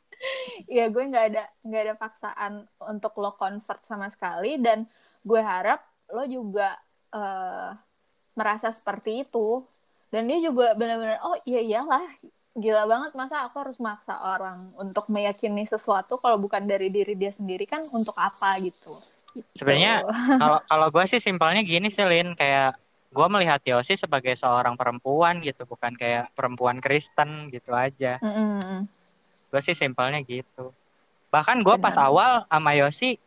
ya 0.68 0.92
gue 0.92 1.04
nggak 1.04 1.26
ada 1.34 1.44
nggak 1.64 1.82
ada 1.84 1.96
paksaan 1.96 2.54
untuk 2.84 3.16
lo 3.20 3.36
convert 3.36 3.82
sama 3.84 4.08
sekali. 4.12 4.60
Dan 4.60 4.86
gue 5.24 5.42
harap 5.42 5.84
lo 6.12 6.24
juga 6.26 6.76
eh, 7.14 7.70
merasa 8.36 8.72
seperti 8.72 9.28
itu. 9.28 9.64
Dan 10.10 10.26
dia 10.26 10.42
juga 10.42 10.74
benar-benar 10.74 11.22
oh 11.24 11.38
iya 11.46 11.62
iyalah. 11.62 12.06
Gila 12.60 12.84
banget 12.90 13.12
masa 13.14 13.46
aku 13.46 13.62
harus 13.62 13.78
maksa 13.80 14.20
orang 14.20 14.74
untuk 14.76 15.08
meyakini 15.08 15.64
sesuatu 15.70 16.18
kalau 16.18 16.36
bukan 16.42 16.66
dari 16.66 16.90
diri 16.90 17.14
dia 17.14 17.32
sendiri? 17.32 17.64
Kan 17.70 17.86
untuk 17.94 18.18
apa? 18.18 18.58
Gitu. 18.60 18.98
Gitu. 19.38 19.48
Sebenarnya 19.54 20.04
kalau 20.42 20.60
kalau 20.66 20.88
gue 20.90 21.04
sih 21.08 21.22
simpelnya 21.22 21.62
gini 21.62 21.88
sih 21.94 22.04
Lin. 22.04 22.34
Kayak 22.34 22.76
gue 23.10 23.28
melihat 23.30 23.62
Yosi 23.66 23.98
sebagai 23.98 24.38
seorang 24.38 24.78
perempuan 24.78 25.42
gitu 25.42 25.66
bukan 25.66 25.98
kayak 25.98 26.30
perempuan 26.38 26.78
Kristen 26.78 27.50
gitu 27.50 27.74
aja. 27.74 28.22
Mm-mm. 28.22 28.86
Gue 29.50 29.62
sih 29.62 29.74
simpelnya 29.74 30.22
gitu. 30.24 30.72
Bahkan 31.30 31.62
gue 31.62 31.76
pas 31.78 31.94
awal 31.98 32.46
sama 32.50 32.74
Yosi 32.78 33.18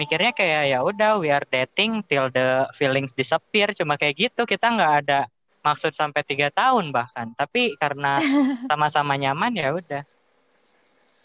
mikirnya 0.00 0.32
kayak 0.32 0.62
ya 0.72 0.78
udah 0.80 1.20
we 1.20 1.28
are 1.28 1.44
dating 1.48 2.00
till 2.08 2.28
the 2.32 2.68
feelings 2.76 3.12
disappear. 3.12 3.72
Cuma 3.76 3.96
kayak 4.00 4.16
gitu 4.30 4.44
kita 4.44 4.72
nggak 4.72 4.94
ada 5.04 5.20
maksud 5.60 5.92
sampai 5.92 6.22
tiga 6.24 6.48
tahun 6.52 6.92
bahkan. 6.92 7.32
Tapi 7.36 7.76
karena 7.76 8.16
sama-sama 8.70 9.16
nyaman 9.16 9.52
ya 9.56 9.72
udah. 9.72 10.02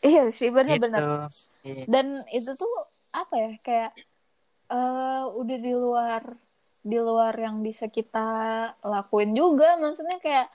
Iya 0.03 0.29
sih 0.29 0.53
gitu 0.53 0.55
benar-benar 0.55 1.25
Iya. 1.65 1.83
dan 1.89 2.21
itu 2.29 2.53
tuh 2.53 2.69
apa 3.09 3.33
ya 3.33 3.51
kayak 3.65 3.91
eh 4.69 5.23
udah 5.25 5.57
di 5.57 5.73
luar 5.73 6.23
di 6.85 6.97
luar 7.01 7.33
yang 7.35 7.59
bisa 7.65 7.89
kita 7.91 8.29
lakuin 8.85 9.33
juga. 9.35 9.75
Maksudnya 9.75 10.21
kayak 10.21 10.47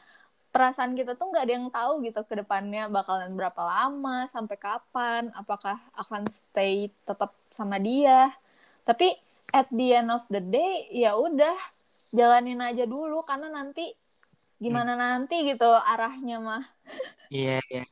perasaan 0.52 0.92
kita 0.92 1.16
tuh 1.16 1.32
nggak 1.32 1.44
ada 1.48 1.54
yang 1.56 1.68
tahu 1.72 2.04
gitu 2.04 2.20
ke 2.28 2.34
depannya 2.44 2.86
bakalan 2.92 3.32
berapa 3.32 3.56
lama 3.64 4.28
sampai 4.28 4.56
kapan 4.60 5.32
apakah 5.32 5.80
akan 5.96 6.28
stay 6.28 6.92
tetap 7.08 7.32
sama 7.48 7.80
dia. 7.80 8.28
Tapi 8.84 9.16
at 9.50 9.66
the 9.72 9.96
end 9.96 10.12
of 10.12 10.22
the 10.28 10.44
day 10.44 10.92
ya 10.92 11.16
udah 11.16 11.56
jalanin 12.12 12.60
aja 12.60 12.84
dulu 12.84 13.24
karena 13.24 13.48
nanti 13.48 13.96
gimana 14.60 14.94
nanti 14.94 15.42
gitu 15.48 15.66
arahnya 15.66 16.36
mah. 16.38 16.64
Iya 17.32 17.58
iya. 17.72 17.82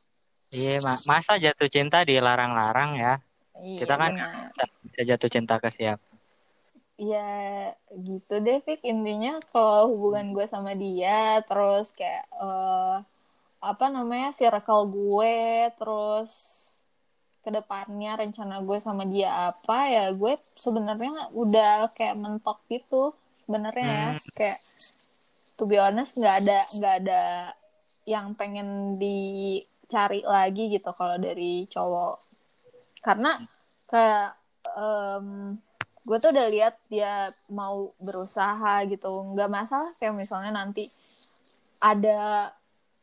Iya 0.51 0.71
Ma- 0.85 1.05
masa 1.09 1.41
jatuh 1.41 1.71
cinta 1.73 2.05
dilarang-larang 2.05 2.91
ya? 3.01 3.15
Iya, 3.61 3.79
kita 3.83 3.95
kan 3.97 4.13
benar. 4.21 4.51
bisa 4.85 5.01
jatuh 5.09 5.31
cinta 5.33 5.55
ke 5.63 5.71
siapa 5.73 6.10
Ya 7.01 7.73
gitu 7.97 8.45
deh 8.45 8.61
Fik. 8.61 8.85
Intinya 8.85 9.41
kalau 9.49 9.89
hubungan 9.97 10.37
gue 10.37 10.45
sama 10.45 10.77
dia 10.77 11.41
terus 11.49 11.97
kayak 11.97 12.29
eh, 12.29 12.97
apa 13.61 13.85
namanya 13.89 14.37
circle 14.37 14.85
gue 14.93 15.69
terus 15.81 16.33
ke 17.41 17.49
depannya 17.49 18.21
rencana 18.21 18.61
gue 18.61 18.77
sama 18.85 19.09
dia 19.09 19.49
apa 19.49 19.89
ya 19.89 20.05
gue 20.13 20.37
sebenarnya 20.53 21.33
udah 21.33 21.89
kayak 21.97 22.21
mentok 22.21 22.61
gitu 22.69 23.17
sebenarnya. 23.49 23.89
Ya 23.89 24.05
Hmm. 24.13 24.21
kayak 24.37 24.61
to 25.57 25.65
be 25.65 25.81
honest 25.81 26.21
nggak 26.21 26.37
ada 26.45 26.59
nggak 26.77 26.95
ada 27.01 27.23
yang 28.05 28.37
pengen 28.37 29.01
dicari 29.01 30.21
lagi 30.21 30.69
gitu 30.69 30.93
kalau 30.93 31.17
dari 31.17 31.65
cowok. 31.65 32.21
Karena 33.01 33.41
kayak 33.89 34.37
em, 34.77 35.57
gue 36.07 36.17
tuh 36.23 36.31
udah 36.35 36.47
lihat 36.55 36.75
dia 36.93 37.31
mau 37.51 37.93
berusaha 38.01 38.85
gitu. 38.93 39.11
Nggak 39.37 39.51
masalah 39.51 39.91
kayak 39.99 40.15
misalnya 40.17 40.51
nanti 40.61 40.89
ada 41.81 42.51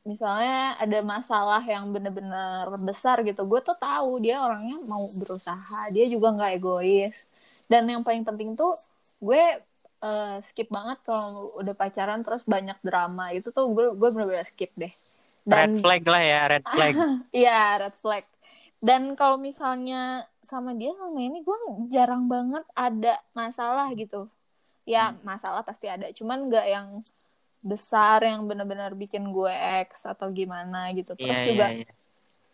misalnya 0.08 0.80
ada 0.80 1.00
masalah 1.04 1.62
yang 1.74 1.92
bener-bener 1.96 2.66
besar 2.82 3.22
gitu. 3.28 3.44
Gue 3.52 3.60
tuh 3.60 3.76
tahu 3.78 4.24
dia 4.24 4.40
orangnya 4.42 4.78
mau 4.88 5.06
berusaha. 5.12 5.92
Dia 5.96 6.06
juga 6.08 6.28
nggak 6.36 6.52
egois. 6.58 7.28
Dan 7.72 7.84
yang 7.92 8.02
paling 8.08 8.24
penting 8.28 8.56
tuh 8.56 8.74
gue 9.20 9.44
eh, 10.08 10.36
skip 10.48 10.70
banget 10.72 10.98
kalau 11.04 11.52
udah 11.60 11.76
pacaran 11.76 12.22
terus 12.26 12.44
banyak 12.48 12.78
drama. 12.86 13.34
Itu 13.36 13.52
tuh 13.52 13.66
gue 13.76 13.86
gue 14.00 14.10
bener-bener 14.14 14.46
skip 14.48 14.72
deh. 14.78 14.94
Red 15.48 15.80
flag 15.80 16.04
lah 16.04 16.24
ya 16.24 16.42
red 16.52 16.66
flag. 16.68 16.94
Iya, 17.40 17.60
red 17.80 17.96
flag. 17.96 18.24
Dan 18.84 19.18
kalau 19.20 19.38
misalnya 19.42 20.26
sama 20.42 20.72
dia 20.78 20.94
sama 20.96 21.20
ini 21.20 21.42
gue 21.42 21.58
jarang 21.94 22.30
banget 22.30 22.64
ada 22.78 23.18
masalah 23.34 23.90
gitu. 23.98 24.30
Ya, 24.88 25.14
Hmm. 25.14 25.20
masalah 25.26 25.62
pasti 25.68 25.88
ada, 25.92 26.10
cuman 26.16 26.48
nggak 26.50 26.66
yang 26.68 26.88
besar 27.62 28.20
yang 28.24 28.46
benar-benar 28.50 28.94
bikin 28.96 29.32
gue 29.36 29.52
ex 29.84 30.06
atau 30.08 30.28
gimana 30.32 30.92
gitu. 30.98 31.14
Terus 31.20 31.40
iya 31.40 31.44
juga 31.46 31.66
iya 31.66 31.70
iya 31.78 31.92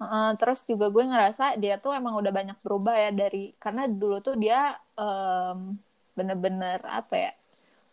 Heeh, 0.01 0.29
terus 0.41 0.59
juga 0.67 0.86
gue 0.91 1.03
ngerasa 1.07 1.55
dia 1.62 1.75
tuh 1.79 1.93
emang 1.95 2.15
udah 2.19 2.33
banyak 2.33 2.57
berubah 2.65 2.95
ya 2.99 3.09
dari 3.15 3.55
karena 3.63 3.88
dulu 3.88 4.19
tuh 4.25 4.36
dia 4.36 4.75
em, 4.99 5.77
bener-bener 6.17 6.79
apa 6.99 7.15
ya 7.15 7.31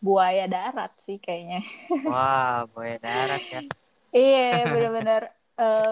buaya 0.04 0.44
darat 0.50 0.92
sih 1.00 1.18
kayaknya. 1.22 1.60
wah 2.06 2.66
boy 2.72 2.90
darat 3.04 3.42
ya 3.54 3.60
Iya, 4.16 4.38
bener-bener. 4.72 5.22
eh 5.60 5.90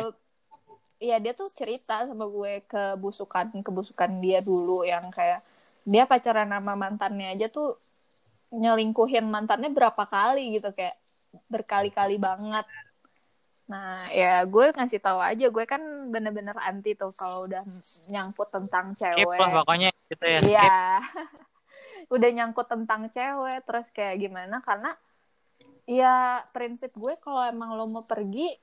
Iya, 0.98 1.22
dia 1.22 1.30
tuh 1.30 1.46
cerita 1.54 2.02
sama 2.10 2.26
gue 2.26 2.66
kebusukan-kebusukan 2.66 4.18
dia 4.18 4.42
dulu 4.42 4.82
yang 4.82 5.06
kayak 5.14 5.46
dia 5.86 6.04
pacaran 6.10 6.50
sama 6.50 6.74
mantannya 6.74 7.38
aja 7.38 7.46
tuh 7.46 7.78
nyelingkuhin 8.50 9.24
mantannya 9.30 9.70
berapa 9.70 10.04
kali 10.10 10.58
gitu 10.58 10.74
kayak 10.74 10.98
berkali-kali 11.46 12.18
banget. 12.18 12.66
Nah, 13.68 14.00
ya 14.10 14.42
gue 14.48 14.72
ngasih 14.74 14.98
tahu 14.98 15.20
aja 15.20 15.46
gue 15.52 15.64
kan 15.68 15.80
bener-bener 16.10 16.56
anti 16.58 16.96
tuh 16.96 17.12
kalau 17.12 17.46
udah 17.46 17.62
nyangkut 18.08 18.48
tentang 18.48 18.96
skip 18.96 19.28
cewek. 19.28 19.38
lah 19.38 19.50
pokoknya 19.62 19.88
gitu 20.08 20.24
ya 20.24 20.38
skip 20.40 20.50
Iya. 20.56 20.80
Udah 22.14 22.30
nyangkut 22.32 22.66
tentang 22.66 23.12
cewek 23.12 23.60
terus 23.68 23.86
kayak 23.92 24.16
gimana 24.18 24.64
karena 24.64 24.96
ya 25.84 26.40
prinsip 26.56 26.96
gue 26.96 27.14
kalau 27.20 27.44
emang 27.44 27.76
lo 27.76 27.84
mau 27.84 28.04
pergi 28.08 28.56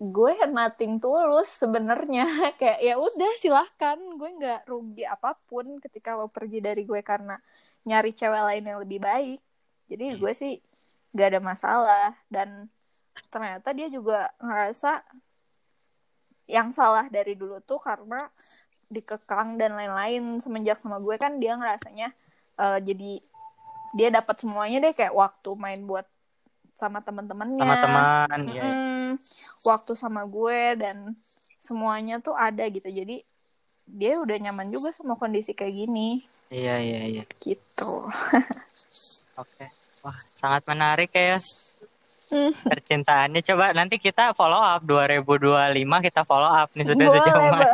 gue 0.00 0.32
nothing 0.48 0.96
tulus 0.96 1.60
sebenarnya. 1.60 2.24
Kayak 2.60 2.80
ya 2.80 2.94
udah 2.96 3.32
silahkan. 3.36 4.00
Gue 4.16 4.30
nggak 4.32 4.64
rugi 4.64 5.04
apa 5.04 5.36
pun 5.44 5.76
ketika 5.76 6.16
lo 6.16 6.32
pergi 6.32 6.64
dari 6.64 6.88
gue 6.88 7.04
karena 7.04 7.36
nyari 7.84 8.16
cewek 8.16 8.42
lain 8.48 8.64
yang 8.64 8.78
lebih 8.80 8.98
baik. 8.98 9.38
Jadi 9.92 10.16
gue 10.16 10.32
sih 10.32 10.56
nggak 11.12 11.28
ada 11.36 11.40
masalah. 11.44 12.08
Dan 12.32 12.72
ternyata 13.28 13.76
dia 13.76 13.92
juga 13.92 14.32
ngerasa 14.40 15.04
yang 16.50 16.72
salah 16.74 17.06
dari 17.12 17.38
dulu 17.38 17.62
tuh 17.62 17.78
karena 17.78 18.32
dikekang 18.88 19.60
dan 19.60 19.76
lain-lain. 19.76 20.40
Semenjak 20.40 20.80
sama 20.80 20.96
gue 20.96 21.20
kan 21.20 21.36
dia 21.36 21.60
ngerasanya 21.60 22.08
eh, 22.56 22.78
jadi 22.80 23.12
dia 23.92 24.08
dapat 24.08 24.40
semuanya 24.40 24.80
deh. 24.80 24.96
Kayak 24.96 25.12
waktu 25.12 25.50
main 25.60 25.84
buat 25.84 26.08
sama 26.80 27.04
teman-temannya. 27.04 27.60
Sama 27.60 27.76
teman 27.84 28.40
ya 28.48 28.64
Mm-mm. 28.64 29.08
waktu 29.68 29.92
sama 29.92 30.24
gue 30.24 30.80
dan 30.80 31.12
semuanya 31.60 32.16
tuh 32.18 32.32
ada 32.32 32.64
gitu. 32.66 32.88
Jadi 32.88 33.20
dia 33.84 34.16
udah 34.16 34.36
nyaman 34.40 34.72
juga 34.72 34.96
sama 34.96 35.20
kondisi 35.20 35.52
kayak 35.52 35.76
gini. 35.76 36.24
Iya 36.48 36.80
iya 36.80 37.00
iya. 37.04 37.24
Gitu. 37.36 37.92
Oke. 39.42 39.66
Wah 40.00 40.16
sangat 40.32 40.64
menarik 40.64 41.12
ya 41.12 41.36
Hmm. 42.30 42.54
percintaannya. 42.54 43.42
Coba 43.42 43.74
nanti 43.74 43.98
kita 43.98 44.30
follow 44.38 44.62
up. 44.62 44.86
2025 44.86 45.34
kita 45.98 46.22
follow 46.22 46.46
up 46.46 46.70
nih 46.78 46.86
sudah 46.86 47.06
boleh 47.10 47.18
sejauh 47.18 47.42
mana 47.50 47.66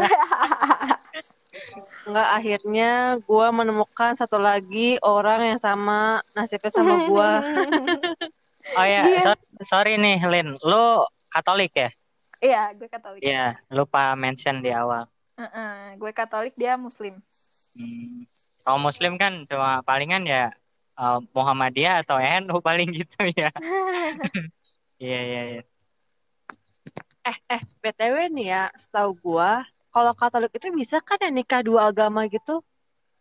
Enggak, 2.07 2.29
akhirnya 2.33 2.91
gue 3.21 3.47
menemukan 3.53 4.17
satu 4.17 4.41
lagi 4.41 4.97
orang 5.05 5.53
yang 5.53 5.61
sama 5.61 6.25
nasibnya 6.33 6.73
sama 6.73 7.05
gue. 7.05 7.31
oh 8.75 8.87
ya 8.87 9.03
Iya. 9.07 9.21
so- 9.23 9.47
sorry 9.63 9.95
nih 9.95 10.19
Lin 10.25 10.59
lu 10.59 11.05
Katolik 11.29 11.73
ya 11.75 11.91
iya 12.41 12.63
gue 12.73 12.89
katolik 12.89 13.21
Iya 13.21 13.61
lupa 13.71 14.13
mention 14.15 14.59
di 14.59 14.73
awal 14.73 15.07
Heeh, 15.37 16.01
gue 16.01 16.11
katolik 16.11 16.57
dia 16.57 16.75
muslim 16.75 17.21
Hmm. 17.77 18.25
Kalau 18.65 18.81
Muslim 18.81 19.21
kan 19.21 19.45
cuma 19.45 19.85
palingan 19.85 20.25
ya 20.25 20.49
eh, 20.97 21.19
Muhammadiyah 21.37 22.01
atau 22.01 22.17
NU 22.17 22.57
paling 22.67 22.89
gitu 22.89 23.21
ya. 23.37 23.53
Iya 24.97 25.19
iya 25.21 25.43
iya. 25.53 25.63
Eh, 27.21 27.37
eh, 27.53 27.61
BTW 27.85 28.33
nih 28.33 28.47
ya, 28.49 28.65
setahu 28.73 29.13
gue, 29.21 29.51
kalau 29.93 30.13
Katolik 30.17 30.57
itu 30.57 30.73
bisa 30.73 31.05
kan 31.05 31.21
ya 31.21 31.29
nikah 31.29 31.61
dua 31.61 31.93
agama 31.93 32.25
gitu? 32.33 32.65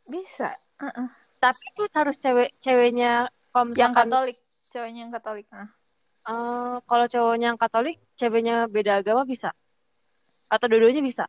bisa 0.07 0.55
Heeh. 0.79 1.07
Tapi 1.35 1.63
itu 1.67 1.83
harus 1.91 2.15
cewek 2.15 2.55
ceweknya 2.63 3.27
kalau 3.51 3.75
yang 3.75 3.91
katolik 3.91 4.39
ceweknya 4.75 5.07
yang 5.07 5.13
katolik 5.15 5.47
nah 5.47 5.71
eh, 6.25 6.75
kalau 6.83 7.05
cowoknya 7.05 7.53
yang 7.53 7.59
Katolik, 7.61 7.97
ceweknya 8.17 8.65
beda 8.65 9.01
agama 9.01 9.23
bisa? 9.23 9.53
Atau 10.49 10.69
dua-duanya 10.69 11.01
bisa? 11.05 11.25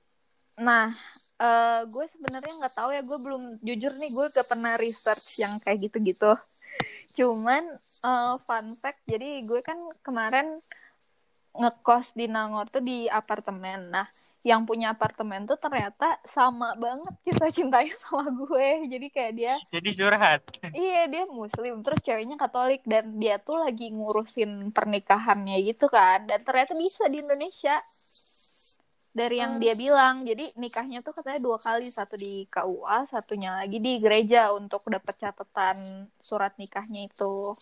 Nah, 0.56 0.92
eh 1.37 1.80
gue 1.85 2.04
sebenarnya 2.09 2.52
nggak 2.64 2.74
tahu 2.76 2.90
ya, 2.96 3.02
gue 3.04 3.18
belum 3.20 3.42
jujur 3.61 3.92
nih, 3.96 4.11
gue 4.12 4.26
gak 4.32 4.48
pernah 4.48 4.80
research 4.80 5.37
yang 5.40 5.61
kayak 5.61 5.88
gitu-gitu. 5.88 6.32
Cuman 7.16 7.76
eh, 8.04 8.35
fun 8.44 8.72
fact, 8.80 9.04
jadi 9.04 9.44
gue 9.44 9.61
kan 9.61 9.76
kemarin 10.00 10.64
ngekos 11.57 12.12
di 12.12 12.27
Nangor 12.27 12.69
tuh 12.69 12.81
di 12.81 13.05
apartemen. 13.07 13.88
Nah, 13.88 14.07
yang 14.40 14.62
punya 14.62 14.92
apartemen 14.92 15.42
tuh 15.42 15.57
ternyata 15.57 16.21
sama 16.23 16.77
banget 16.77 17.14
kita 17.27 17.49
cintanya 17.51 17.97
sama 18.07 18.29
gue. 18.29 18.69
Jadi 18.87 19.07
kayak 19.09 19.33
dia, 19.35 19.55
Jadi 19.69 19.90
curhat. 19.92 20.40
iya 20.71 21.05
dia 21.07 21.25
muslim, 21.27 21.81
terus 21.81 21.99
ceweknya 22.01 22.37
katolik 22.37 22.85
dan 22.85 23.16
dia 23.16 23.37
tuh 23.37 23.59
lagi 23.59 23.90
ngurusin 23.90 24.71
pernikahannya 24.71 25.57
gitu 25.64 25.88
kan. 25.88 26.25
Dan 26.25 26.40
ternyata 26.42 26.73
bisa 26.73 27.09
di 27.09 27.19
Indonesia. 27.19 27.81
Dari 29.11 29.40
yang 29.40 29.57
dia 29.57 29.73
bilang, 29.73 30.29
jadi 30.29 30.53
nikahnya 30.61 31.01
tuh 31.01 31.16
katanya 31.16 31.40
dua 31.40 31.57
kali, 31.57 31.88
satu 31.88 32.21
di 32.21 32.45
KUA, 32.53 33.09
satunya 33.09 33.57
lagi 33.57 33.81
di 33.81 33.97
gereja 33.97 34.53
untuk 34.53 34.85
dapat 34.85 35.16
catatan 35.16 36.05
surat 36.21 36.53
nikahnya 36.61 37.09
itu. 37.09 37.57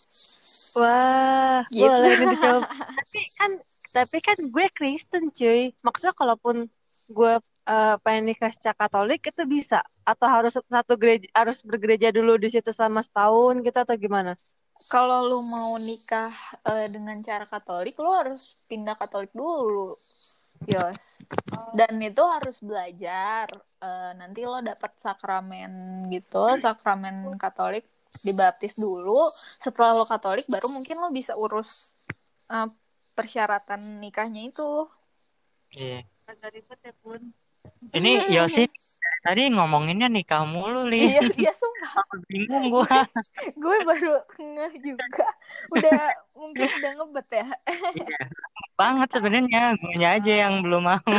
Wah, 0.75 1.63
Gitu. 1.71 1.87
boleh 1.87 2.11
nih 2.11 2.27
dicoba. 2.35 2.67
tapi 2.99 3.21
kan 3.39 3.51
tapi 3.95 4.19
kan 4.19 4.35
gue 4.35 4.67
Kristen 4.75 5.31
cuy. 5.31 5.71
Maksudnya 5.79 6.11
kalaupun 6.11 6.67
gue 7.07 7.33
eh, 7.63 7.95
pengen 8.03 8.23
nikah 8.27 8.51
secara 8.51 8.75
Katolik 8.75 9.23
itu 9.23 9.47
bisa 9.47 9.79
atau 10.03 10.27
harus 10.27 10.59
satu 10.59 10.93
gereja 10.99 11.31
harus 11.31 11.63
bergereja 11.63 12.11
dulu 12.11 12.35
di 12.35 12.51
situ 12.51 12.75
selama 12.75 12.99
setahun 12.99 13.63
gitu 13.63 13.77
atau 13.79 13.95
gimana? 13.95 14.35
Kalau 14.91 15.23
lu 15.23 15.39
mau 15.47 15.79
nikah 15.79 16.35
eh, 16.67 16.91
dengan 16.91 17.23
cara 17.23 17.47
Katolik, 17.47 17.95
lu 17.95 18.11
harus 18.11 18.51
pindah 18.67 18.99
Katolik 18.99 19.31
dulu, 19.31 19.95
Yos. 20.67 21.23
Dan 21.71 21.95
itu 22.03 22.19
harus 22.19 22.59
belajar. 22.59 23.47
Eh, 23.79 24.11
nanti 24.19 24.43
lo 24.43 24.59
dapat 24.59 24.91
sakramen 24.99 26.03
gitu, 26.11 26.59
sakramen 26.59 27.39
Katolik 27.39 27.87
dibaptis 28.19 28.75
dulu. 28.75 29.31
Setelah 29.63 29.95
lo 29.95 30.03
Katolik, 30.03 30.43
baru 30.51 30.67
mungkin 30.67 30.99
lo 30.99 31.07
bisa 31.07 31.39
urus 31.39 31.95
eh, 32.51 32.67
persyaratan 33.15 34.03
nikahnya 34.03 34.51
itu. 34.51 34.91
Iya. 35.73 36.03
Agak 36.27 36.51
ribet 36.53 36.79
ya 36.83 36.93
pun. 36.99 37.21
Ini 37.95 38.11
Yosi 38.35 38.69
tadi 39.25 39.49
ngomonginnya 39.49 40.05
nikah 40.05 40.45
mulu, 40.45 40.85
Lin. 40.85 41.09
Iya, 41.09 41.21
iya 41.49 41.53
sumpah. 41.55 42.03
Bingung 42.29 42.69
gua. 42.69 42.85
Gue 43.63 43.77
baru 43.81 44.21
ngeh 44.37 44.73
juga. 44.83 45.27
Udah 45.73 46.01
mungkin 46.37 46.67
udah 46.69 46.91
ngebet 47.01 47.27
ya. 47.33 47.47
Banget 48.75 49.09
sebenarnya, 49.15 49.61
gue 49.79 50.03
aja 50.03 50.33
yang 50.45 50.59
belum 50.59 50.83
mau. 50.83 51.09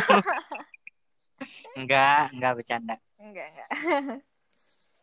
Enggak, 1.72 2.36
enggak 2.36 2.52
bercanda. 2.60 2.94
Enggak, 3.16 3.48
enggak. 3.48 3.68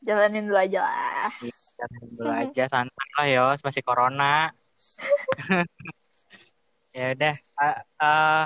Jalanin 0.03 0.51
dulu 0.51 0.59
aja 0.59 0.79
lah. 0.85 1.31
Jangan 1.79 2.01
dulu 2.13 2.31
aja 2.31 2.63
santai 2.69 3.09
lah 3.17 3.27
Yos, 3.31 3.59
masih 3.65 3.81
corona. 3.81 4.53
Ya 6.93 7.11
udah, 7.17 7.35
eh, 7.35 7.77
eh, 7.81 8.45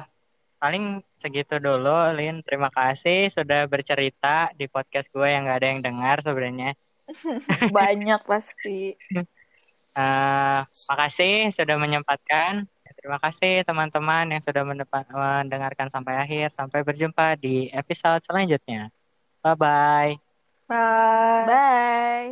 paling 0.58 1.04
segitu 1.14 1.62
dulu, 1.62 2.16
Lin. 2.18 2.42
Terima 2.42 2.72
kasih 2.74 3.30
sudah 3.30 3.70
bercerita 3.70 4.50
di 4.58 4.66
podcast 4.66 5.12
gue 5.14 5.28
yang 5.28 5.46
gak 5.46 5.60
ada 5.62 5.70
yang 5.70 5.82
dengar 5.84 6.18
sebenarnya. 6.26 6.72
Banyak 7.78 8.22
pasti. 8.26 8.96
Eh, 9.98 10.62
makasih 10.94 11.50
sudah 11.58 11.74
menyempatkan. 11.74 12.70
Terima 13.02 13.18
kasih 13.18 13.66
teman-teman 13.66 14.30
yang 14.30 14.42
sudah 14.46 14.62
mendengarkan 14.62 15.90
sampai 15.90 16.22
akhir. 16.22 16.54
Sampai 16.54 16.86
berjumpa 16.86 17.34
di 17.42 17.66
episode 17.74 18.22
selanjutnya. 18.22 18.94
Bye-bye. 19.42 20.22
Bye. 20.70 21.46
Bye. 21.50 22.30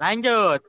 Lanjut. 0.00 0.68